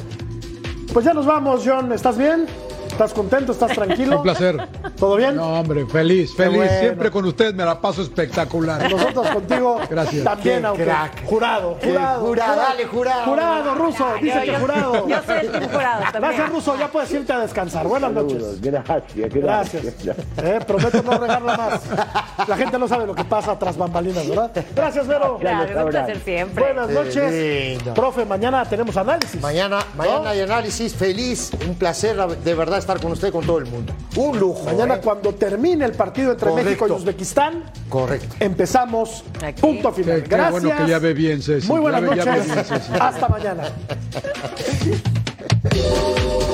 [0.93, 1.91] Pues ya nos vamos, John.
[1.91, 2.45] ¿Estás bien?
[2.93, 3.51] ¿Estás contento?
[3.51, 4.17] ¿Estás tranquilo?
[4.17, 4.67] Un placer.
[4.99, 5.35] ¿Todo bien?
[5.35, 6.57] No, hombre, feliz, feliz.
[6.57, 6.79] bueno.
[6.79, 8.89] Siempre con ustedes me la paso espectacular.
[8.89, 10.23] Nosotros contigo Gracias.
[10.23, 11.25] también, Qué aunque crack.
[11.25, 13.23] jurado, jurado, jurado, dale, jurado.
[13.25, 15.07] Jurado, ruso, dice que yo- jurado.
[15.07, 16.21] yo soy el jurado también.
[16.21, 17.87] Gracias, ruso, ya puedes irte a descansar.
[17.87, 18.61] Buenas Saludos, noches.
[18.61, 19.83] gracias, Gracias.
[19.83, 20.17] gracias.
[20.37, 22.47] Eh, prometo no regarla más.
[22.47, 24.51] La gente no sabe lo que pasa tras bambalinas, ¿verdad?
[24.75, 25.37] Gracias, Vero.
[25.39, 26.63] Claro, es un placer siempre.
[26.63, 27.31] Buenas noches.
[27.33, 27.93] lindo.
[27.95, 29.41] Profe, mañana tenemos análisis.
[29.41, 30.93] Mañana, mañana hay análisis.
[30.93, 33.93] Feliz, un placer de verdad estar con usted y con todo el mundo.
[34.15, 34.63] Un lujo.
[34.65, 35.01] Mañana ¿eh?
[35.03, 36.69] cuando termine el partido entre Correcto.
[36.69, 38.35] México y Uzbekistán, Correcto.
[38.39, 39.61] empezamos Aquí.
[39.61, 40.17] punto final.
[40.17, 40.63] Qué- qué Gracias.
[40.63, 41.67] bueno que ya ve bien, Ceci.
[41.67, 42.53] Muy buenas Ya ve- ya ve noches.
[42.53, 42.91] bien, Ceci.
[42.99, 43.63] Hasta mañana.